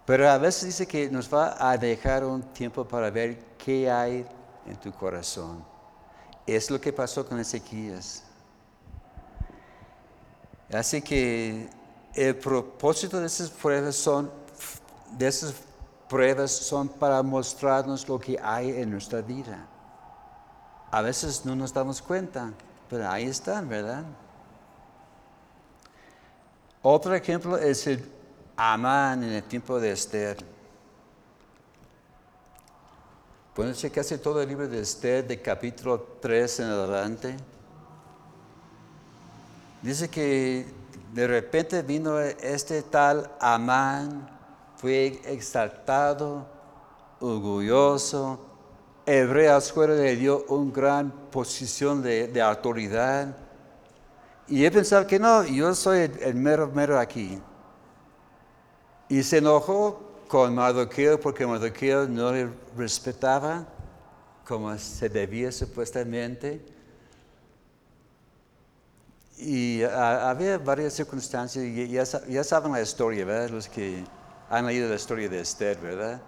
[0.05, 4.25] Pero a veces dice que nos va a dejar un tiempo para ver qué hay
[4.65, 5.65] en tu corazón.
[6.45, 8.23] Es lo que pasó con Ezequías.
[10.71, 11.69] Así que
[12.15, 14.31] el propósito de esas pruebas son,
[15.17, 15.53] de esas
[16.07, 19.67] pruebas son para mostrarnos lo que hay en nuestra vida.
[20.91, 22.53] A veces no nos damos cuenta,
[22.89, 24.05] pero ahí están, ¿verdad?
[26.81, 28.11] Otro ejemplo es el
[28.55, 30.37] Amán en el tiempo de Esther.
[33.53, 37.37] Pueden checarse todo el libro de Esther, de capítulo 3 en adelante.
[39.81, 40.65] Dice que
[41.15, 44.29] de repente vino este tal Amán,
[44.75, 46.45] fue exaltado,
[47.21, 48.45] orgulloso.
[49.05, 53.33] Hebreas fuera le dio una gran posición de, autoridad.
[54.49, 57.39] Y él pensaba que no, yo soy el, mero, mero aquí.
[59.07, 63.65] Y se enojó con Mardoqueo porque Mardoqueo no le respetaba
[64.45, 66.74] como se debía supuestamente.
[69.37, 73.49] Y ah, había varias circunstancias, y ya, ya, saben la historia, ¿verdad?
[73.49, 74.03] Los que
[74.49, 76.21] han leído la historia de Esther, ¿verdad?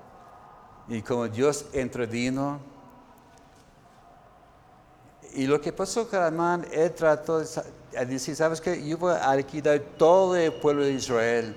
[0.89, 2.60] Y como Dios intervino.
[5.34, 8.86] Y lo que pasó con Amán, él trató de decir, ¿sabes qué?
[8.86, 11.56] Yo voy a liquidar todo el pueblo de Israel.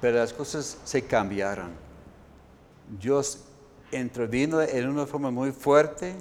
[0.00, 1.70] Pero las cosas se cambiaron.
[3.00, 3.40] Dios
[3.90, 6.14] intervino en una forma muy fuerte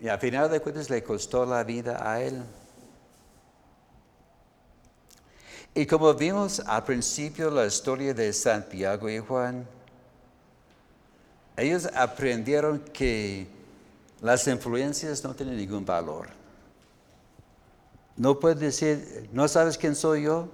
[0.00, 2.42] y al final de cuentas le costó la vida a él.
[5.74, 9.66] Y como vimos al principio la historia de Santiago y Juan,
[11.56, 13.46] ellos aprendieron que
[14.22, 16.28] las influencias no tienen ningún valor.
[18.16, 20.48] No puedes decir, ¿no sabes quién soy yo?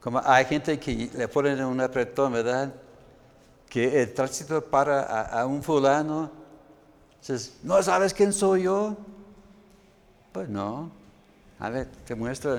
[0.00, 2.72] Como hay gente que le ponen en un apretón, ¿verdad?
[3.68, 6.39] Que el tránsito para a un fulano
[7.20, 8.96] Dices, ¿no sabes quién soy yo?
[10.32, 10.90] Pues no.
[11.58, 12.58] A ver, te muestro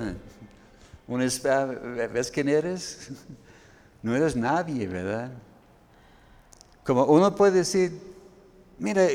[1.08, 3.10] un ¿ves quién eres?
[4.02, 5.30] No eres nadie, ¿verdad?
[6.82, 8.00] Como uno puede decir,
[8.80, 9.06] mira,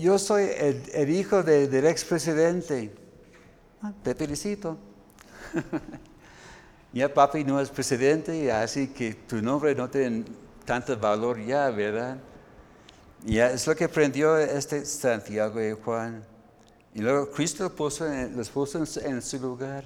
[0.00, 2.92] yo soy el, hijo del expresidente.
[3.80, 4.76] Ah, te felicito.
[6.92, 10.24] ya papi no es presidente, así que tu nombre no tiene
[10.64, 12.18] tanto valor ya, ¿verdad?
[13.24, 16.24] Y es lo que aprendió este Santiago y Juan.
[16.94, 19.84] Y luego Cristo puso los puso en, su lugar.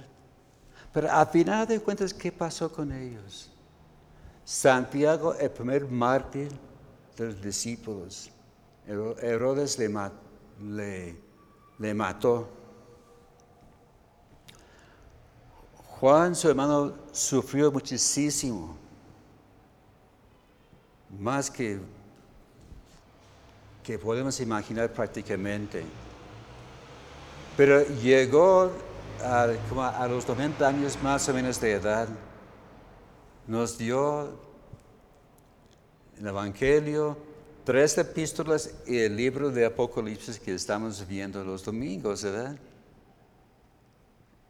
[0.91, 3.51] Pero a final de cuentas, ¿qué pasó con ellos?
[4.43, 6.49] Santiago, el primer mártir
[7.15, 8.31] de los discípulos,
[8.87, 11.15] Herodes le,
[11.77, 12.49] le mató.
[15.99, 18.77] Juan, su hermano, sufrió muchísimo,
[21.19, 21.79] más que
[23.87, 25.81] que podemos imaginar prácticamente.
[27.55, 28.69] Pero llegó
[29.23, 32.09] a, los 90 años más o menos de edad,
[33.47, 34.37] nos dio
[36.19, 37.17] el Evangelio,
[37.63, 42.57] tres epístolas y el libro de Apocalipsis que estamos viendo los domingos, ¿verdad?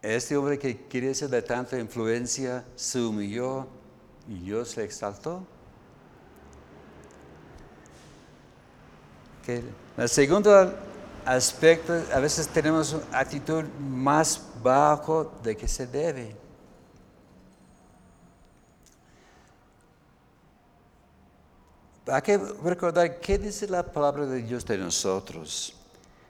[0.01, 3.67] Este hombre que quiere ser de tanta influencia se humilló
[4.27, 5.45] y Dios le exaltó.
[9.47, 10.73] El segundo
[11.25, 16.35] aspecto, a veces tenemos una actitud más bajo de que se debe.
[22.07, 25.75] Hay que recordar qué dice la palabra de Dios de nosotros.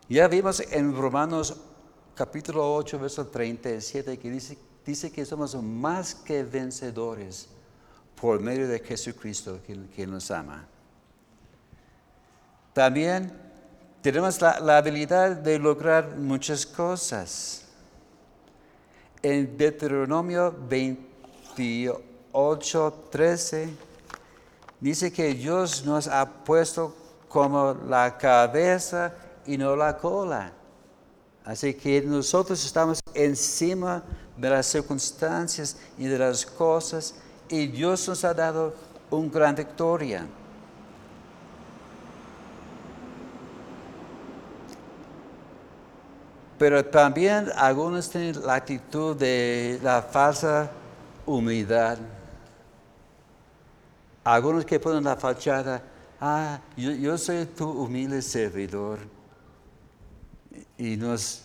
[0.09, 1.55] Ya vimos en Romanos
[2.15, 7.47] capítulo 8, verso 37, que dice, dice que somos más que vencedores
[8.20, 9.59] por medio de Jesucristo
[9.95, 10.68] que, nos ama.
[12.78, 13.34] También
[14.04, 17.64] tenemos la, la, habilidad de lograr muchas cosas.
[19.24, 23.70] En Deuteronomio 28, 13,
[24.80, 26.96] dice que Dios nos ha puesto
[27.28, 29.12] como la cabeza
[29.48, 30.54] y no la cola.
[31.46, 34.04] Así que nosotros estamos encima
[34.38, 37.16] de las circunstancias y de las cosas
[37.50, 38.76] y Dios nos ha dado
[39.10, 40.28] una gran victoria.
[46.58, 50.72] Pero también algunos tienen la actitud de la falsa
[51.26, 51.97] humildad.
[54.24, 55.82] Algunos que ponen la fachada,
[56.20, 58.99] ah, yo soy tu humilde servidor
[60.78, 61.43] y nos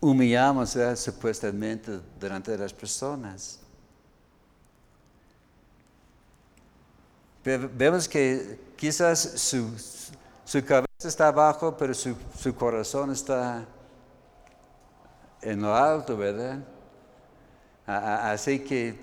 [0.00, 3.58] humillamos supuestamente delante de las personas.
[7.42, 12.14] Vemos que quizás su, cabeza está abajo, pero su,
[12.56, 13.66] corazón está
[15.42, 16.58] en lo alto, ¿verdad?
[17.86, 18.98] Así que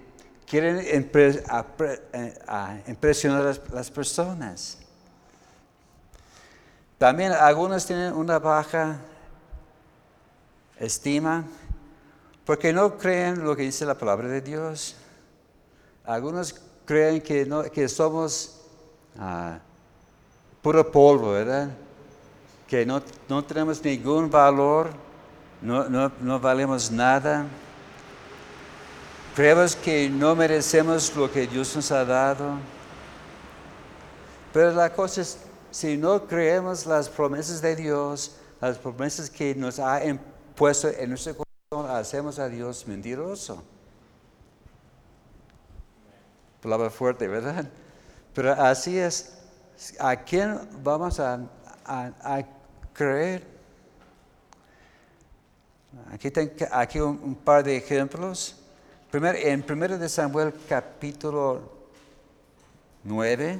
[0.45, 4.77] quieren eh, impresionar a las personas.
[6.97, 8.97] También algunos tienen una baja
[10.79, 11.43] estima,
[12.45, 14.95] porque no creen lo que dice la palabra de Dios.
[16.05, 18.61] Algunos creen que, no, que somos
[19.19, 19.59] ah,
[20.61, 21.69] puro polvo, ¿verdad?
[22.67, 23.01] Que no,
[23.43, 24.89] tenemos ningún valor,
[25.62, 27.45] no, no valemos nada.
[29.36, 32.58] Creemos que no merecemos lo que Dios nos ha dado.
[34.51, 35.38] Pero la cosa es,
[35.70, 40.01] si no creemos las promesas de Dios, las promesas que nos ha
[40.55, 43.64] puesto en nuestro corazón, hacemos a Dios mentiroso.
[46.62, 47.70] Palabra fuerte, ¿verdad?
[48.34, 49.38] Pero así es.
[49.99, 51.39] ¿A quién vamos a,
[52.93, 53.57] creer?
[56.12, 58.56] Aquí tengo aquí un, par de ejemplos.
[59.12, 61.72] Primero, en 1 de Samuel capítulo
[63.04, 63.60] 9.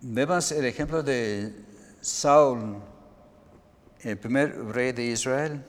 [0.00, 1.54] Vemos el ejemplo de
[2.00, 2.76] Saul,
[4.00, 5.64] el primer rey de Israel.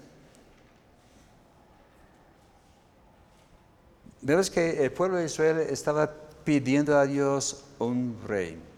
[4.22, 6.12] Vemos que el pueblo de Israel estaba
[6.44, 8.73] pidiendo a Dios un rey.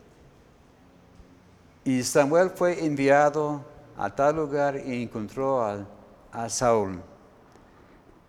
[1.88, 3.64] Y Samuel fue enviado
[3.96, 7.00] a tal lugar y encontró a, Saúl.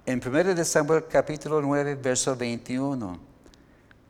[0.04, 3.18] En 1 de Samuel capítulo 9, verso 21,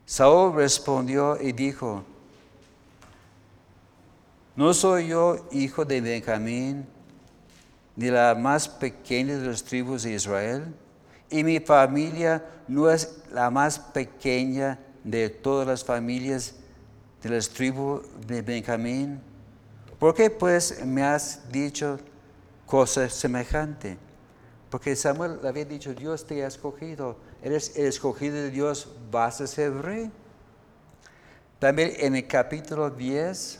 [0.04, 2.02] Saúl respondió y dijo,
[4.56, 6.84] ¿No soy yo hijo de Benjamín,
[7.94, 10.74] ni la más pequeña de las tribus de Israel?
[11.30, 16.56] Y mi familia no es la más pequeña de todas las familias
[17.22, 19.20] de las tribus de Benjamín.
[20.06, 21.98] ¿Por qué pues me has dicho
[22.64, 23.98] cosas semejante?
[24.70, 29.40] Porque Samuel le había dicho, Dios te ha escogido, eres el escogido de Dios, vas
[29.40, 30.08] a ser rey.
[31.58, 33.58] También en el capítulo 10,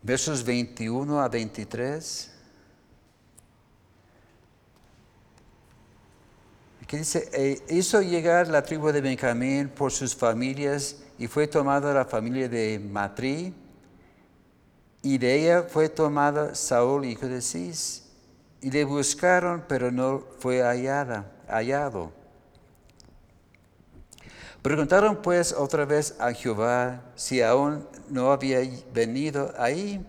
[0.00, 2.32] versos 21 a 23.
[6.82, 11.94] Aquí dice, e hizo llegar la tribu de Benjamín por sus familias y fue tomada
[11.94, 13.54] la familia de Matri
[15.06, 18.02] y de ella fue tomada Saúl, hijo de Cis.
[18.60, 22.10] Y le buscaron, pero no fue hallada, hallado.
[24.62, 28.58] Preguntaron pues otra vez a Jehová si aún no había
[28.92, 30.04] venido ahí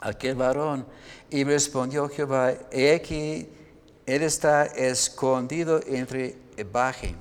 [0.00, 0.86] aquel varón.
[1.28, 3.46] Y respondió Jehová, he aquí,
[4.06, 7.14] él está escondido entre el baje.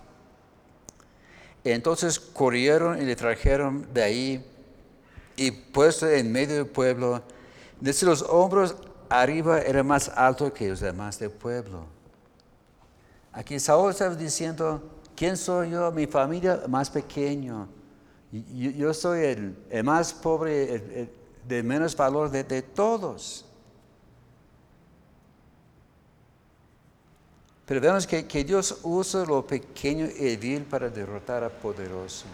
[1.74, 4.46] Entonces corrieron y le trajeron de ahí
[5.36, 7.22] y puesto en medio del pueblo,
[7.80, 8.76] desde los hombros
[9.10, 11.86] arriba era más alto que los demás del pueblo.
[13.32, 14.82] Aquí Saúl estaba diciendo,
[15.18, 15.92] ¿Quién soy yo?
[15.92, 17.68] Mi familia más pequeño.
[18.32, 19.26] Yo, soy
[19.72, 21.10] el, más pobre, el,
[21.48, 23.44] de menos valor de, todos.
[27.68, 32.26] Pero vemos que, Dios usa lo pequeño y vil para derrotar al poderoso.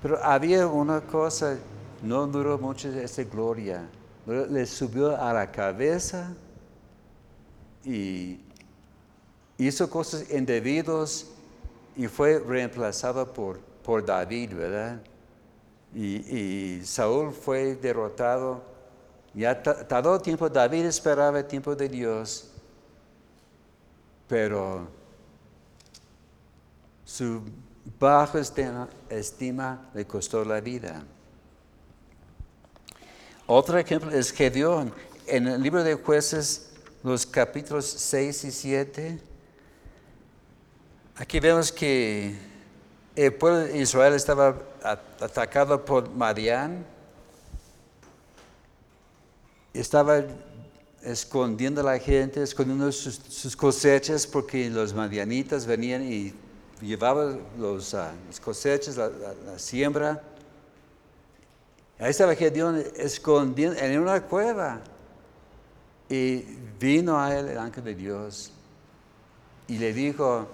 [0.00, 1.58] Pero había una cosa,
[2.00, 3.88] no duró mucho esa gloria.
[4.24, 6.32] Le subió a la cabeza
[7.84, 8.38] y
[9.58, 11.26] hizo cosas indebidas
[11.96, 15.00] y fue reemplazado por, por David, ¿verdad?
[15.92, 18.62] Y, Saúl fue derrotado.
[19.34, 22.53] Ya tardó tiempo, David esperaba el tiempo de Dios,
[24.28, 24.88] pero
[27.04, 27.42] su
[27.98, 28.40] baja
[29.10, 31.02] estima, le costó la vida.
[33.46, 34.92] Otro ejemplo es Gedeón.
[35.26, 36.72] En el libro de jueces,
[37.02, 39.20] los capítulos 6 y 7,
[41.16, 42.36] aquí vemos que
[43.14, 44.56] el pueblo de Israel estaba
[45.20, 46.84] atacado por Madián.
[49.72, 50.22] Estaba
[51.04, 56.32] escondiendo a la gente, escondiendo sus, cosechas porque los madianitas venían y
[56.80, 60.22] llevaban los, ah, las cosechas, la siembra
[61.98, 64.80] Ahí estaba Gedeón escondiendo en una cueva.
[66.08, 66.44] Y
[66.78, 68.52] vino a él el ángel de Dios
[69.66, 70.46] y le dijo,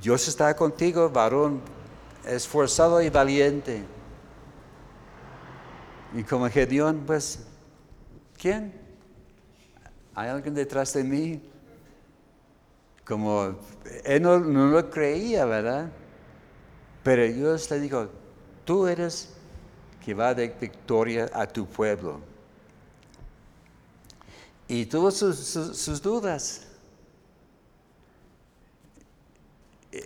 [0.00, 1.60] Dios está contigo, varón
[2.24, 3.82] esforzado y valiente.
[6.14, 7.40] Y como Gedeón, pues,
[8.38, 8.85] ¿quién?
[10.16, 11.42] ¿Hay alguien detrás de mí?
[13.04, 13.54] Como
[14.02, 15.90] él no, lo creía, ¿verdad?
[17.02, 18.08] Pero Dios le dijo,
[18.64, 19.34] tú eres
[20.02, 22.20] que va de victoria a tu pueblo.
[24.66, 26.66] Y tuvo sus, dudas.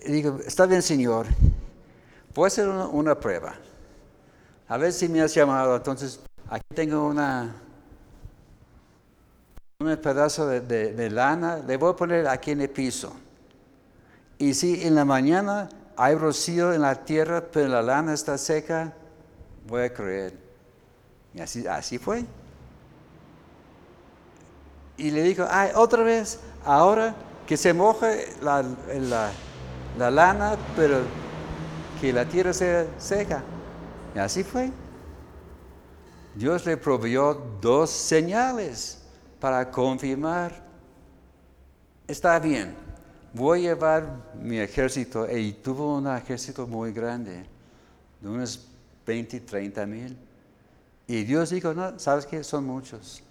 [0.07, 1.27] Digo, está bien, Señor,
[2.35, 3.55] voy a hacer una, prueba.
[4.67, 5.77] A ver si me has llamado.
[5.77, 7.55] Entonces, aquí tengo una,
[9.81, 13.14] un pedazo de, de, lana, le voy a poner aquí en el piso.
[14.37, 18.93] Y si en la mañana hay rocío en la tierra, pero la lana está seca,
[19.66, 20.35] voy a creer.
[21.33, 22.26] Y así, así fue.
[24.99, 27.14] Y le dijo, ay, otra vez, ahora
[27.47, 28.62] que se moje la,
[29.97, 30.99] la, lana, pero
[32.03, 33.43] que la tierra sea seca.
[34.14, 34.70] Y así fue.
[36.35, 38.99] Dios le proveyó dos señales
[39.41, 40.53] para confirmar,
[42.07, 42.74] está bien,
[43.32, 47.47] voy a llevar mi ejército, y tuvo un ejército muy grande,
[48.20, 48.68] de unos
[49.07, 50.16] 20, 30 mil.
[51.07, 52.45] Y Dios dijo, no, ¿sabes qué?
[52.45, 53.22] Son muchos.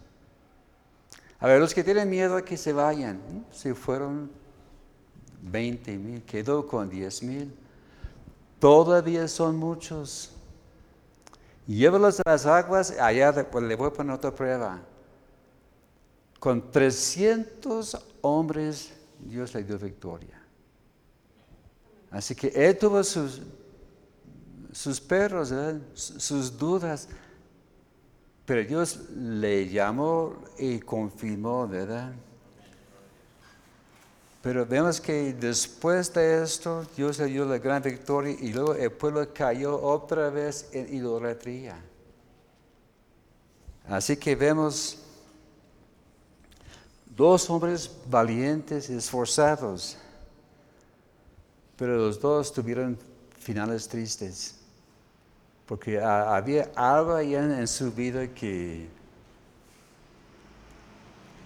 [1.39, 4.29] A ver, los que tienen miedo que se vayan, si fueron
[5.41, 7.53] 20 mil, quedó con 10 mil.
[8.59, 10.31] Todavía son muchos.
[11.65, 14.81] Llévalos a las aguas, allá le voy a poner otra prueba.
[16.39, 20.41] Con 300 hombres Dios le dio victoria.
[22.11, 23.41] Así que él tuvo sus
[24.71, 25.53] sus perros,
[25.93, 27.07] sus dudas.
[28.45, 32.13] Pero Dios le llamó y confirmó, ¿verdad?
[34.41, 38.91] Pero vemos que después de esto, Dios le dio la gran victoria y luego el
[38.91, 41.79] pueblo cayó otra vez en idolatría.
[43.87, 44.97] Así que vemos
[47.19, 49.97] dos hombres valientes y esforzados,
[51.75, 52.97] pero los dos tuvieron
[53.37, 54.55] finales tristes
[55.67, 58.87] porque había algo allá en su vida que,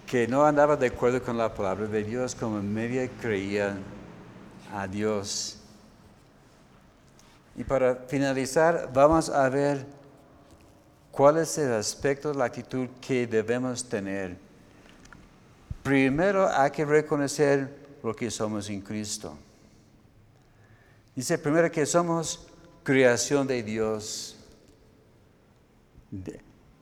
[0.05, 3.75] que no andaba de acuerdo con la palabra de Dios, como media creía
[4.71, 5.57] a Dios.
[7.57, 9.87] Y para finalizar, vamos a ver
[11.11, 14.42] cuál es el aspecto, la actitud que debemos tener.
[15.83, 19.37] Primero hay que reconocer lo que somos en Cristo.
[21.15, 22.47] Dice primero que somos
[22.83, 24.37] creación de Dios.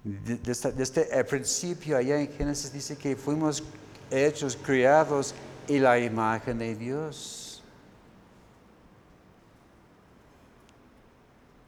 [0.03, 3.63] Desde, el principio, allá en Génesis dice que fuimos
[4.09, 5.33] hechos, creados
[5.67, 7.63] en la imagen de Dios.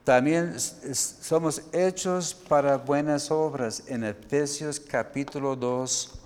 [0.03, 6.22] También somos hechos para buenas obras en Efesios capítulo 2,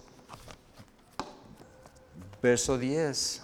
[2.48, 3.42] verso 10.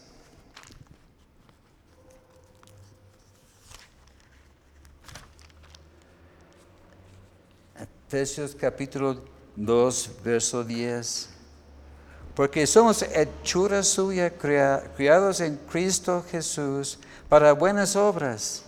[8.07, 9.21] Efesios capítulo
[9.57, 11.29] 2, verso 10.
[12.33, 16.97] Porque somos hechura suya, criados en Cristo Jesús
[17.27, 18.63] para buenas obras,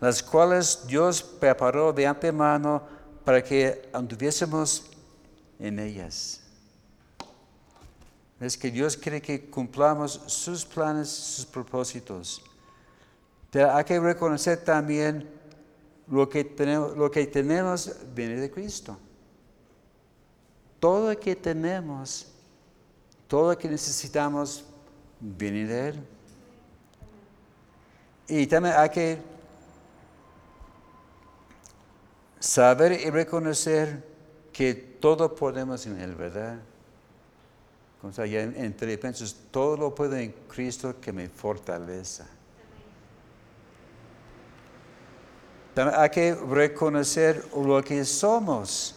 [0.00, 2.82] las cuales Dios preparó de antemano
[3.22, 4.84] para que anduviésemos
[5.60, 6.47] en ellas.
[8.40, 12.42] Es que Dios quiere que cumplamos sus planes, sus propósitos.
[13.52, 15.28] Hay que reconocer también
[16.06, 18.96] lo que tenemos, lo que tenemos viene de Cristo.
[20.78, 22.28] Todo lo que tenemos,
[23.26, 24.64] todo lo que necesitamos
[25.20, 26.06] viene de Él.
[28.28, 29.18] Y también hay que
[32.38, 34.06] saber y reconocer
[34.52, 36.58] que todo podemos en Él, ¿verdad?
[38.00, 42.26] Como está allá en, en Filipenses, todo lo puedo en Cristo que me fortaleza.
[45.74, 48.96] También hay que reconocer lo que somos.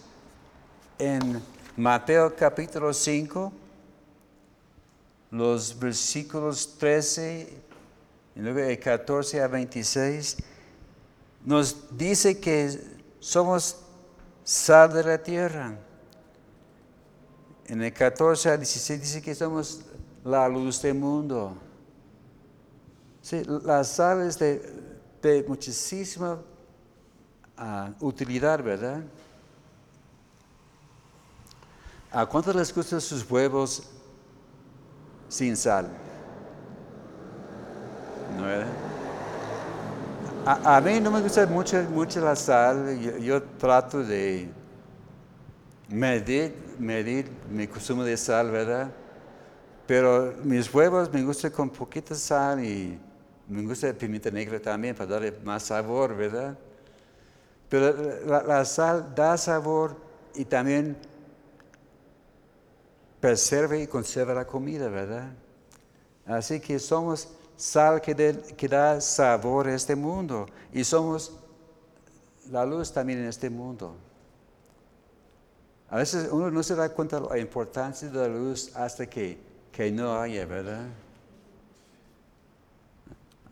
[0.97, 1.41] En
[1.77, 3.51] Mateo capítulo 5,
[5.31, 7.61] los versículos 13
[8.35, 10.37] y luego de 14 a 26,
[11.45, 12.79] nos dice que
[13.19, 13.77] somos
[14.43, 15.77] sal de la tierra.
[17.71, 19.79] En el 14 a 16 dice que somos
[20.25, 21.53] la luz del mundo.
[23.21, 26.37] Sí, la sal es de, muchísima
[27.55, 29.01] ah, utilidad, ¿verdad?
[32.11, 33.83] ¿A cuántos les gustan sus huevos
[35.29, 35.87] sin sal?
[38.37, 38.47] ¿No
[40.45, 42.99] A, mí no me gusta mucho, mucho la sal.
[43.21, 44.51] Yo, trato de
[45.91, 48.91] medir, medir mi consumo de sal, ¿verdad?
[49.85, 52.97] Pero mis huevos me gustan con poquita sal y
[53.47, 56.57] me gusta pimienta negra también para darle más sabor, ¿verdad?
[57.67, 57.93] Pero
[58.25, 59.95] la, sal da sabor
[60.33, 60.97] y también
[63.19, 65.31] preserva y conserva la comida, ¿verdad?
[66.25, 71.33] Así que somos sal que, da sabor a este mundo y somos
[72.49, 73.95] la luz también en este mundo.
[75.91, 79.37] A veces uno no se da cuenta de la importancia de la luz hasta que,
[79.71, 80.87] que no haya, ¿verdad?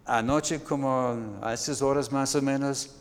[0.05, 2.95] Anoche como a esas horas más o menos,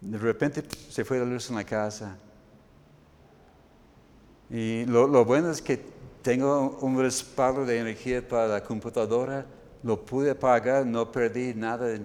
[0.00, 2.16] de repente se fue la luz en la casa.
[4.48, 5.84] Y lo, lo bueno es que
[6.22, 9.44] tengo un respaldo de energía para la computadora
[9.84, 12.00] lo pude pagar, no perdí nada de,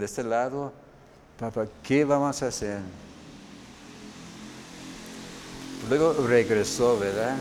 [0.00, 0.72] este lado.
[1.36, 2.78] Papá, ¿qué vamos a hacer?
[5.88, 7.36] Luego regresó, ¿verdad?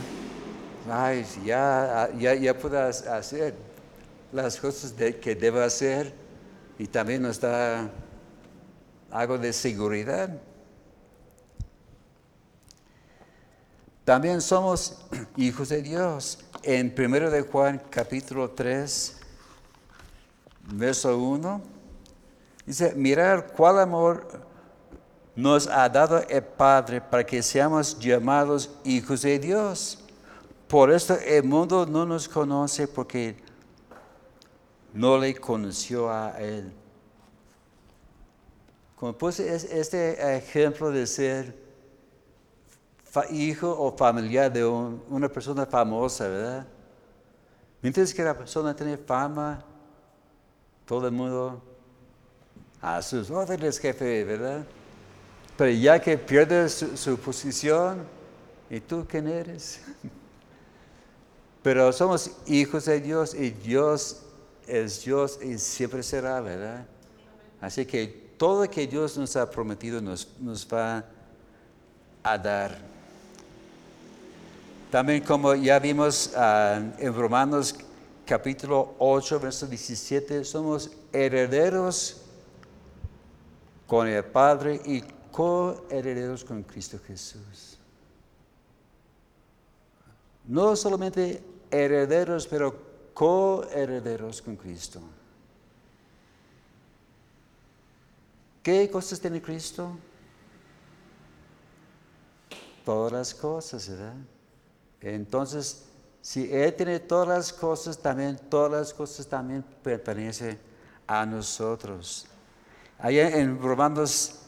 [0.89, 3.53] Ay, ya, ya, ya puedo hacer
[4.31, 6.13] las cosas que debo hacer
[6.79, 7.89] y también nos da
[9.11, 10.29] algo de seguridad.
[14.05, 16.39] También somos hijos de Dios.
[16.63, 19.17] En 1 de Juan capítulo 3,
[20.71, 21.61] verso 1,
[22.65, 24.46] dice, mirar cuál amor
[25.37, 29.99] nos ha dado el Padre para que seamos llamados hijos de Dios.
[30.67, 33.37] Por esto el mundo no nos conoce porque
[34.91, 36.73] no le conoció a Él.
[38.95, 41.55] Como puse este ejemplo de ser
[43.29, 46.67] hijo o familiar de una persona famosa, ¿verdad?
[47.83, 49.63] Mientras que la persona tiene fama,
[50.83, 51.61] todo el mundo
[52.81, 54.65] a sus órdenes, jefe, ¿verdad?
[55.57, 58.05] Pero ya que pierde su, posición,
[58.69, 59.81] ¿y tú quién eres?
[61.63, 64.21] Pero somos hijos de Dios y Dios
[64.67, 66.85] es Dios y siempre será, ¿verdad?
[67.59, 71.03] Así que todo lo que Dios nos ha prometido nos, nos va
[72.21, 72.77] a dar.
[74.91, 77.75] También como ya vimos ah, en Romanos
[78.25, 82.21] capítulo 8, verso 17, somos herederos
[83.87, 85.01] con el Padre y
[85.37, 87.77] coherederos con Cristo Jesús.
[90.47, 92.75] No solamente herederos, pero
[93.13, 94.99] coherederos con Cristo.
[98.63, 99.95] ¿Qué cosas tiene Cristo?
[102.83, 104.15] Todas las cosas, ¿verdad?
[105.01, 105.85] Entonces,
[106.19, 110.57] si Él tiene todas las cosas, también todas las cosas también pertenecen
[111.05, 112.25] a nosotros.
[112.97, 114.46] Allá en Romanos,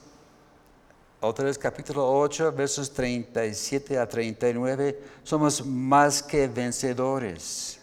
[1.22, 7.80] otra vez capítulo 8, versos 37 a 39, somos más que vencedores.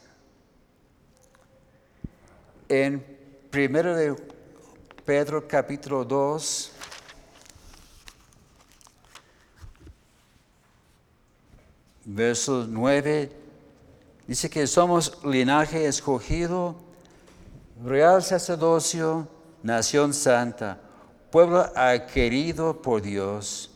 [2.68, 3.05] En
[3.51, 4.16] primero de
[5.05, 6.72] Pedro capítulo 2,
[12.05, 13.47] versos 9
[14.26, 16.74] Dice que somos linaje escogido,
[17.84, 19.28] real sacerdocio,
[19.62, 20.80] nación santa,
[21.37, 23.70] pueblo adquirido por Dios,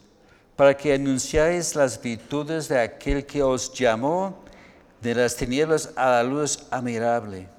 [0.56, 4.38] para que anunciáis las virtudes de aquel que os llamó
[5.02, 7.50] de las tinieblas a la luz admirable.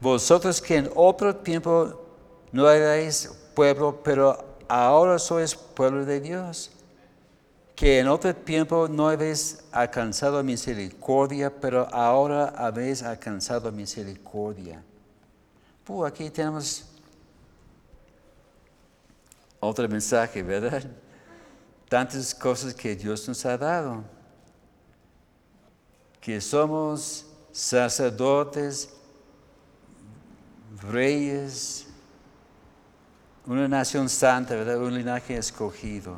[0.00, 1.94] Vosotros que en otro tiempo
[2.50, 6.72] no erais pueblo, pero ahora sois pueblo de Dios
[7.76, 14.82] que en otro tiempo no habéis alcanzado misericordia, pero ahora habéis alcanzado misericordia.
[16.04, 16.97] Aquí tenemos
[19.60, 20.84] otro mensaje, ¿verdad?
[21.88, 24.04] Tantas cosas que Dios nos ha dado.
[26.20, 28.90] Que somos sacerdotes,
[30.82, 31.86] reyes,
[33.46, 34.78] una nación santa, ¿verdad?
[34.78, 36.16] Un linaje escogido.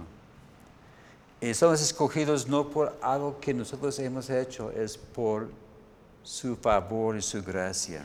[1.41, 5.49] Y somos escogidos no por algo que nosotros hemos hecho, es por
[6.23, 8.05] su favor y su gracia.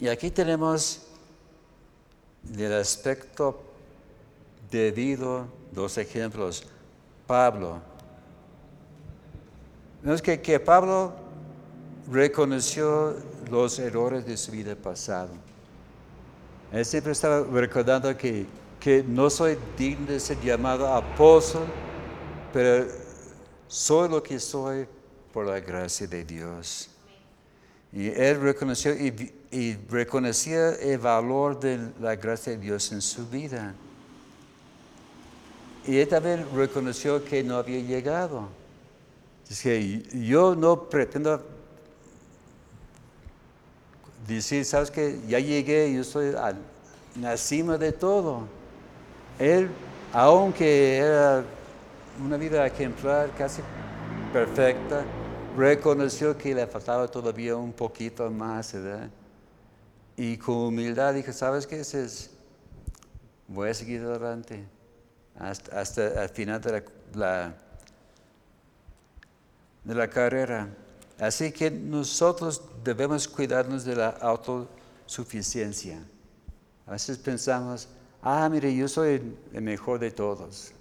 [0.00, 1.02] Y aquí tenemos
[2.42, 3.60] del aspecto
[4.70, 6.64] debido dos ejemplos.
[7.26, 7.80] Pablo.
[10.02, 11.12] Vemos que, que Pablo
[12.10, 13.14] reconoció
[13.50, 15.28] los errores de su vida pasada.
[16.72, 18.46] Él siempre estaba recordando que,
[18.80, 21.66] que no soy digno de ser llamado apóstol,
[22.54, 22.86] pero
[23.68, 24.88] soy lo que soy
[25.32, 26.89] por la gracia de Dios.
[27.92, 33.26] Y él reconoció y, y reconocía el valor de la gracia de Dios en su
[33.28, 33.74] vida.
[35.86, 38.48] Y él también reconoció que no había llegado.
[39.48, 41.44] Dice, yo no pretendo
[44.26, 48.42] decir, sabes que ya llegué, yo estoy en la cima de todo.
[49.38, 49.68] Él,
[50.12, 51.44] aunque era
[52.24, 53.62] una vida ejemplar, casi
[54.32, 55.02] perfecta,
[55.60, 59.10] reconoció que le faltaba todavía un poquito más, ¿verdad?
[60.16, 61.80] Y con humildad dijo, ¿sabes qué?
[61.80, 62.30] Es?
[63.46, 64.64] Voy a seguir adelante
[65.38, 66.82] hasta, hasta el final de
[67.14, 67.54] la,
[69.84, 70.68] de la carrera.
[71.18, 76.02] Así que nosotros debemos cuidarnos de la autosuficiencia.
[76.86, 77.88] A veces pensamos,
[78.22, 80.72] ah, mire, yo soy el mejor de todos.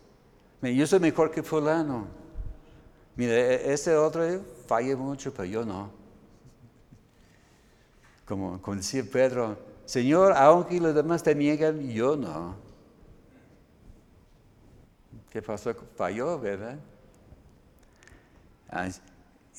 [0.62, 2.19] Yo soy mejor que fulano.
[3.20, 4.24] Mire, este otro
[4.66, 5.92] falla mucho, pero yo no.
[8.26, 12.56] Como, decía Pedro, Señor, aunque los demás te niegan, yo no.
[15.30, 15.76] ¿Qué pasó?
[15.98, 16.80] Falló, ¿verdad?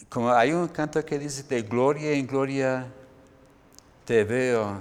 [0.09, 2.87] Como hay un canto que dice, de gloria en gloria
[4.07, 4.81] te veo.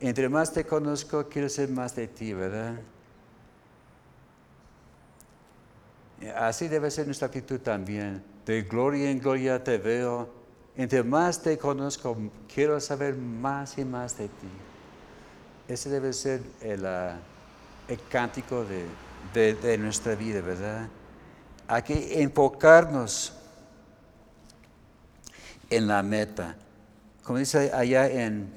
[0.00, 2.80] Entre más te conozco, quiero ser más de ti, ¿verdad?
[6.36, 8.22] Así debe ser nuestra actitud también.
[8.44, 10.38] De gloria en gloria te veo
[10.78, 12.16] entre más te conozco,
[12.54, 14.48] quiero saber más y más de ti.
[15.66, 17.18] Ese debe ser el, ah,
[18.08, 18.64] cántico
[19.34, 20.88] de, nuestra vida, ¿verdad?
[21.66, 23.32] Hay que enfocarnos
[25.68, 26.54] en la meta.
[27.24, 28.48] Como dice allá en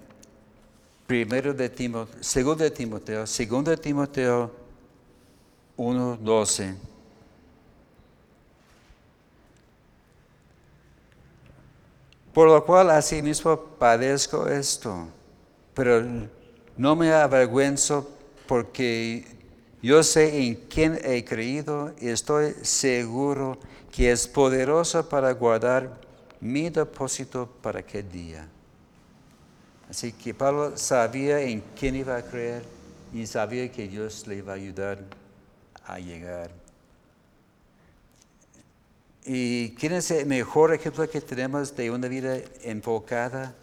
[1.08, 4.52] primero de Timoteo, segundo de Timoteo, segundo de Timoteo
[5.76, 6.91] 1.12.
[12.34, 15.08] Por lo cual asimismo padezco esto,
[15.74, 16.04] pero
[16.78, 18.10] no me avergüenzo
[18.48, 19.26] porque
[19.82, 23.58] yo sé en quién he creído y estoy seguro
[23.92, 26.00] que es poderoso para guardar
[26.40, 28.48] mi depósito para aquel día.
[29.90, 32.64] Así que Pablo sabía en quién iba a creer
[33.14, 35.00] y sabía que Dios le iba a ayudar
[35.86, 36.61] a llegar.
[39.24, 43.54] ¿Y quién es el mejor ejemplo que tenemos de una vida enfocada?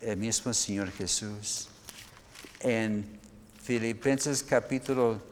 [0.00, 1.68] El mismo Señor Jesús.
[2.60, 3.18] En
[3.62, 5.22] Filipenses capítulo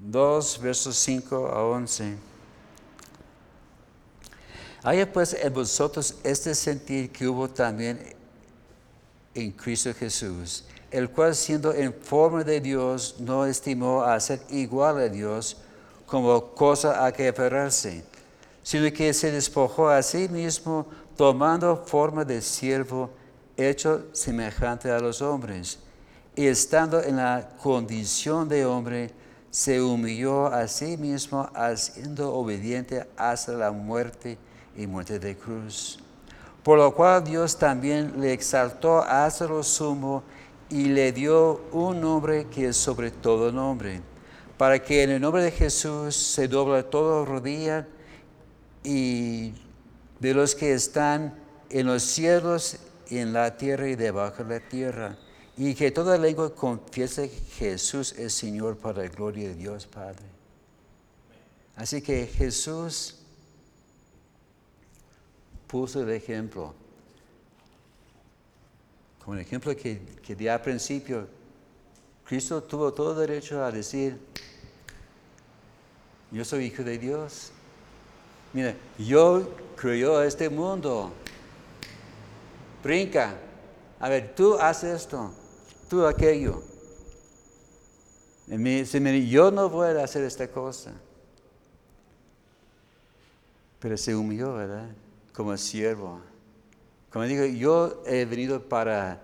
[0.00, 2.16] 2, versos 5 a 11.
[4.82, 8.00] Haya pues en vosotros este sentir que hubo también
[9.34, 14.98] en Cristo Jesús, el cual siendo en forma de Dios no estimó a ser igual
[14.98, 15.58] a Dios,
[16.08, 18.02] como cosa a que aferrarse,
[18.62, 20.86] sino que se despojó a sí mismo
[21.16, 23.10] tomando forma de siervo
[23.56, 25.78] hecho semejante a los hombres.
[26.34, 29.10] Y estando en la condición de hombre,
[29.50, 34.38] se humilló a sí mismo, siendo obediente hasta la muerte
[34.76, 35.98] y muerte de cruz.
[36.62, 40.22] Por lo cual Dios también le exaltó hasta lo sumo
[40.70, 44.07] y le dio un nombre que es sobre todo nombre
[44.58, 47.86] para que en el nombre de Jesús se doble todo rodilla
[48.82, 49.54] y
[50.18, 51.38] de los que están
[51.70, 52.76] en los cielos,
[53.08, 55.16] en la tierra y debajo de la tierra,
[55.56, 60.24] y que toda lengua confiese que Jesús es Señor para la gloria de Dios Padre.
[61.76, 63.14] Así que Jesús
[65.68, 66.74] puso el ejemplo,
[69.24, 71.28] como el ejemplo que, que di al principio,
[72.24, 74.18] Cristo tuvo todo derecho a decir,
[76.30, 77.52] yo soy hijo de Dios.
[78.52, 81.12] Mira, yo creo este mundo.
[82.82, 83.34] Brinca.
[84.00, 85.32] A ver, tú haces esto,
[85.88, 86.62] tú aquello.
[88.46, 90.92] Y me yo no voy a hacer esta cosa.
[93.80, 94.88] Pero se humilló, ¿verdad?
[95.34, 96.20] Como siervo.
[97.10, 99.20] Como digo, yo he venido para,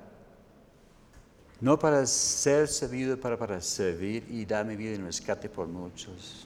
[1.60, 6.43] no para ser servido, para, para servir y dar mi vida en rescate por muchos.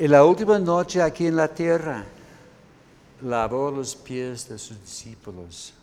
[0.00, 2.04] En la última noche aquí en la tierra,
[3.20, 5.74] lavó los pies de sus discípulos.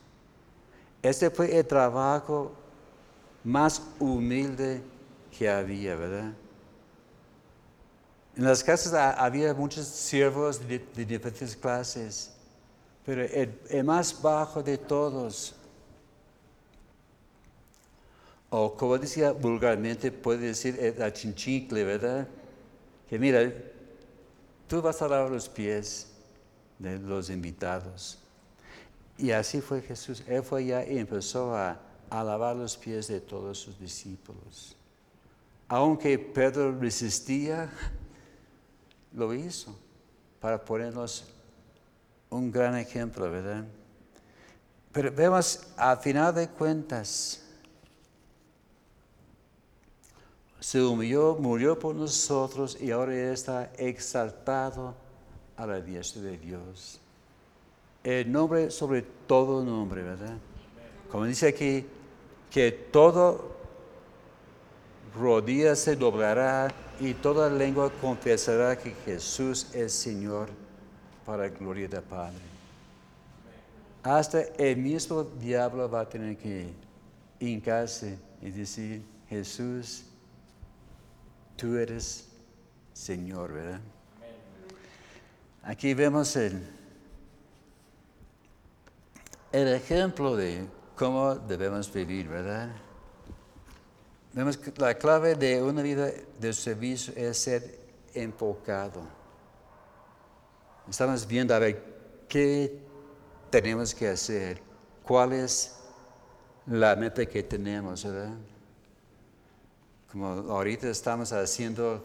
[1.01, 2.53] Este fue el trabajo
[3.43, 4.82] más humilde
[5.38, 6.32] que había, ¿verdad?
[8.38, 12.32] En las casas había muchos siervos de, diferentes clases,
[13.05, 15.55] pero el, más bajo de todos,
[18.49, 22.26] o como decía vulgarmente, puede decir el chinchicle, ¿verdad?
[23.09, 23.51] Que mira,
[24.68, 26.07] tú vas a lavar los pies
[26.80, 28.20] de los invitados.
[29.18, 30.24] Y así fue Jesús.
[30.28, 34.76] Él fue allá y empezó a, a lavar los pies de todos sus discípulos.
[35.68, 37.72] Aunque Pedro resistía,
[39.13, 39.76] lo hizo
[40.39, 41.26] para ponernos
[42.30, 43.66] un gran ejemplo, ¿verdad?
[44.91, 47.44] Pero vemos, al final de cuentas,
[50.66, 54.95] se humilló, murió por nosotros y ahora está exaltado
[55.55, 56.99] a la diestra de Dios.
[58.03, 60.38] El nombre sobre todo nombre, ¿verdad?
[61.11, 61.86] Como dice aquí,
[62.49, 63.51] que todo
[65.16, 70.49] rodilla se doblará y toda lengua confesará que Jesús es Señor
[71.28, 72.41] para la gloria del Padre.
[74.01, 76.74] Hasta el mismo diablo va a tener que
[77.39, 80.04] hincarse y decir, Jesús,
[81.55, 82.27] tú eres
[82.93, 83.81] Señor, ¿verdad?
[85.63, 86.65] Aquí vemos el,
[89.51, 92.69] el ejemplo de cómo debemos vivir, ¿verdad?
[94.31, 97.79] Vemos que la clave de una vida de servicio es ser
[98.13, 99.01] enfocado.
[100.89, 101.83] Estamos viendo a ver
[102.29, 102.79] qué
[103.49, 104.61] tenemos que hacer,
[105.03, 105.75] cuál es
[106.65, 108.35] la meta que tenemos, ¿verdad?
[110.16, 112.01] Como ahorita estamos haciendo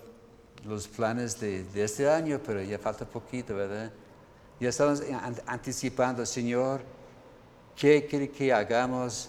[0.64, 3.92] los planes de, este año, pero ya falta poquito, ¿verdad?
[4.58, 5.00] Ya estamos
[5.46, 6.80] anticipando, Señor,
[7.76, 9.28] ¿qué quiere que hagamos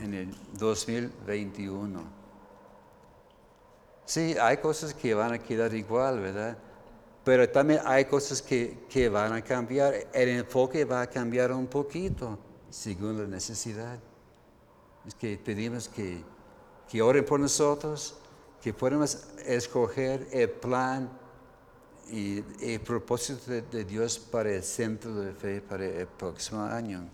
[0.00, 2.02] en el 2021?
[4.06, 6.56] Sí, hay cosas que van a quedar igual, ¿verdad?
[7.24, 9.92] Pero también hay cosas que, que van a cambiar.
[10.14, 12.38] El enfoque va a cambiar un poquito
[12.70, 13.98] según la necesidad.
[15.06, 16.24] Es que pedimos que,
[16.88, 18.16] que oren por nosotros,
[18.62, 21.10] que podamos escoger el plan
[22.10, 27.08] y el propósito de, Dios para el centro de fe para el próximo año.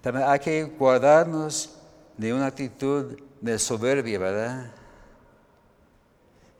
[0.00, 1.76] También hay que guardarnos
[2.16, 4.70] de una actitud de soberbia, ¿verdad?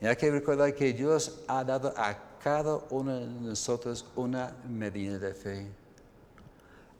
[0.00, 5.18] Y hay que recordar que Dios ha dado a cada uno de nosotros una medida
[5.18, 5.83] de fe.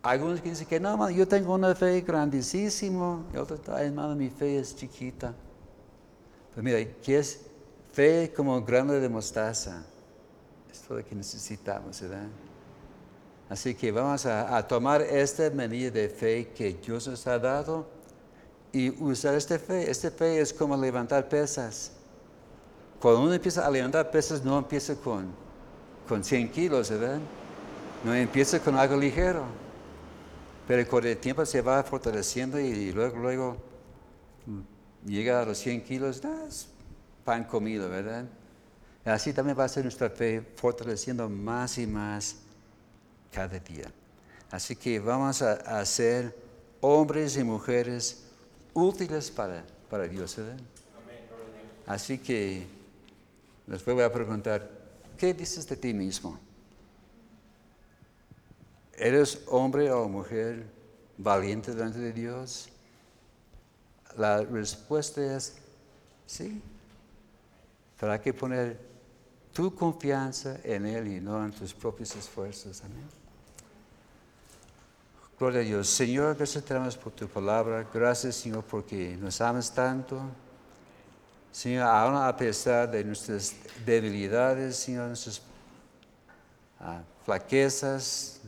[0.05, 4.77] Algunos dicen que no, yo tengo una fe grandísima, y otros, hermano, mi fe es
[4.77, 5.33] chiquita.
[6.53, 7.41] Pues mira, ¿qué es
[7.91, 9.83] fe como grano de mostaza?
[10.71, 12.27] Es todo lo que necesitamos, ¿verdad?
[13.49, 17.87] Así que vamos a, tomar esta medida de fe que Dios nos ha dado
[18.73, 19.91] y usar esta fe.
[19.91, 21.93] Esta fe es como levantar pesas.
[23.01, 25.29] Cuando uno empieza a levantar pesas, no empieza con,
[26.07, 27.21] con 100 kilos, ¿verdad?
[28.05, 29.64] No empieza con algo ligero.
[30.67, 33.57] Pero con el tiempo se va fortaleciendo y luego, luego
[35.05, 36.69] llega a los 100 kilos, das
[37.25, 38.27] pan comido, ¿verdad?
[39.05, 42.37] Así también va a ser nuestra fe fortaleciendo más y más
[43.33, 43.91] cada día.
[44.51, 46.35] Así que vamos a, ser
[46.81, 48.25] hombres y mujeres
[48.73, 50.59] útiles para, para Dios, ¿verdad?
[51.87, 52.67] Así que
[53.67, 54.71] después voy a preguntar,
[55.19, 56.39] ¿qué dices de ti mismo?
[58.97, 60.65] ¿Eres hombre o mujer
[61.19, 62.69] valiente delante de Dios?
[64.17, 65.57] La respuesta es
[66.27, 66.63] sí.
[67.99, 68.79] Pero hay que poner
[69.53, 72.83] tu confianza en Él y no en tus propios esfuerzos.
[72.85, 73.25] Amén.
[75.39, 75.89] Gloria a Dios.
[75.89, 77.87] Señor, gracias te damos por tu palabra.
[77.93, 80.21] Gracias, Señor, porque nos amas tanto.
[81.51, 85.41] Señor, aún a pesar de nuestras debilidades, Señor, nuestras
[86.81, 88.41] ah, flaquezas,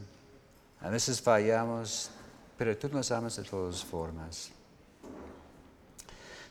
[0.87, 2.11] a veces fallamos,
[2.57, 4.51] pero tú nos amas de todas formas.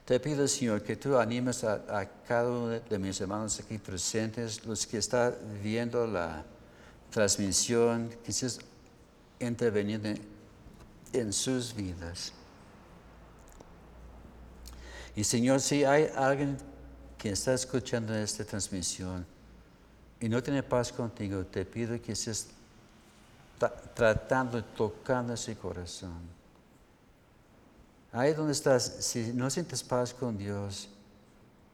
[0.04, 4.86] Te pido, Señor, que tú animes a, cada uno de mis hermanos aquí presentes, los
[4.86, 6.44] que están viendo la
[7.10, 8.60] transmisión, quizás
[9.40, 10.22] intervenir en,
[11.14, 12.34] en sus vidas.
[15.16, 16.58] Y Señor, si hay alguien
[17.18, 19.26] que está escuchando esta transmisión
[20.20, 22.50] y no tiene paz contigo, te pido que estés
[23.58, 26.36] ta- tratando, tocando ese corazón.
[28.12, 30.88] Ahí donde estás, si no sientes paz con Dios,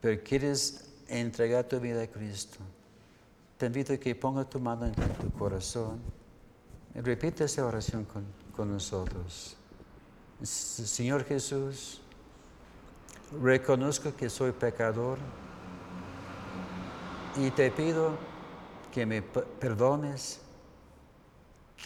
[0.01, 2.57] pero quieres entregar tu vida a Cristo,
[3.57, 5.99] te invito a que ponga tu mano en tu corazón
[6.95, 8.25] y repite esta oración con,
[8.55, 9.55] con nosotros.
[10.41, 12.01] Señor Jesús,
[13.39, 15.19] reconozco que soy pecador
[17.37, 18.17] y te pido
[18.91, 20.40] que me perdones,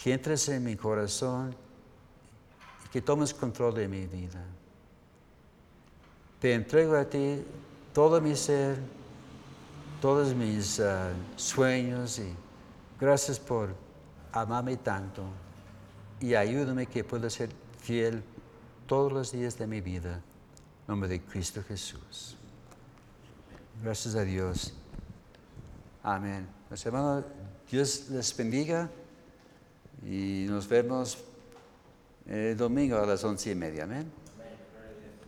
[0.02, 1.54] que entres en mi corazón
[2.84, 4.44] y que tomes control de mi vida.
[6.40, 7.42] Te entrego a ti
[7.92, 8.78] todo mi ser,
[10.00, 12.32] todos mis ah, sueños y
[13.00, 13.74] gracias por
[14.32, 15.22] amarme tanto
[16.20, 18.22] y ayúdame que pueda ser fiel
[18.86, 20.20] todos los días de mi vida.
[20.86, 22.36] Nombre de Cristo Jesús.
[23.82, 24.72] Gracias a Dios.
[26.02, 26.46] Amén.
[26.70, 27.24] Los hermanos,
[27.70, 28.88] Dios les bendiga
[30.04, 31.18] y nos vemos
[32.26, 33.84] el domingo a las once y media.
[33.84, 34.25] Amén.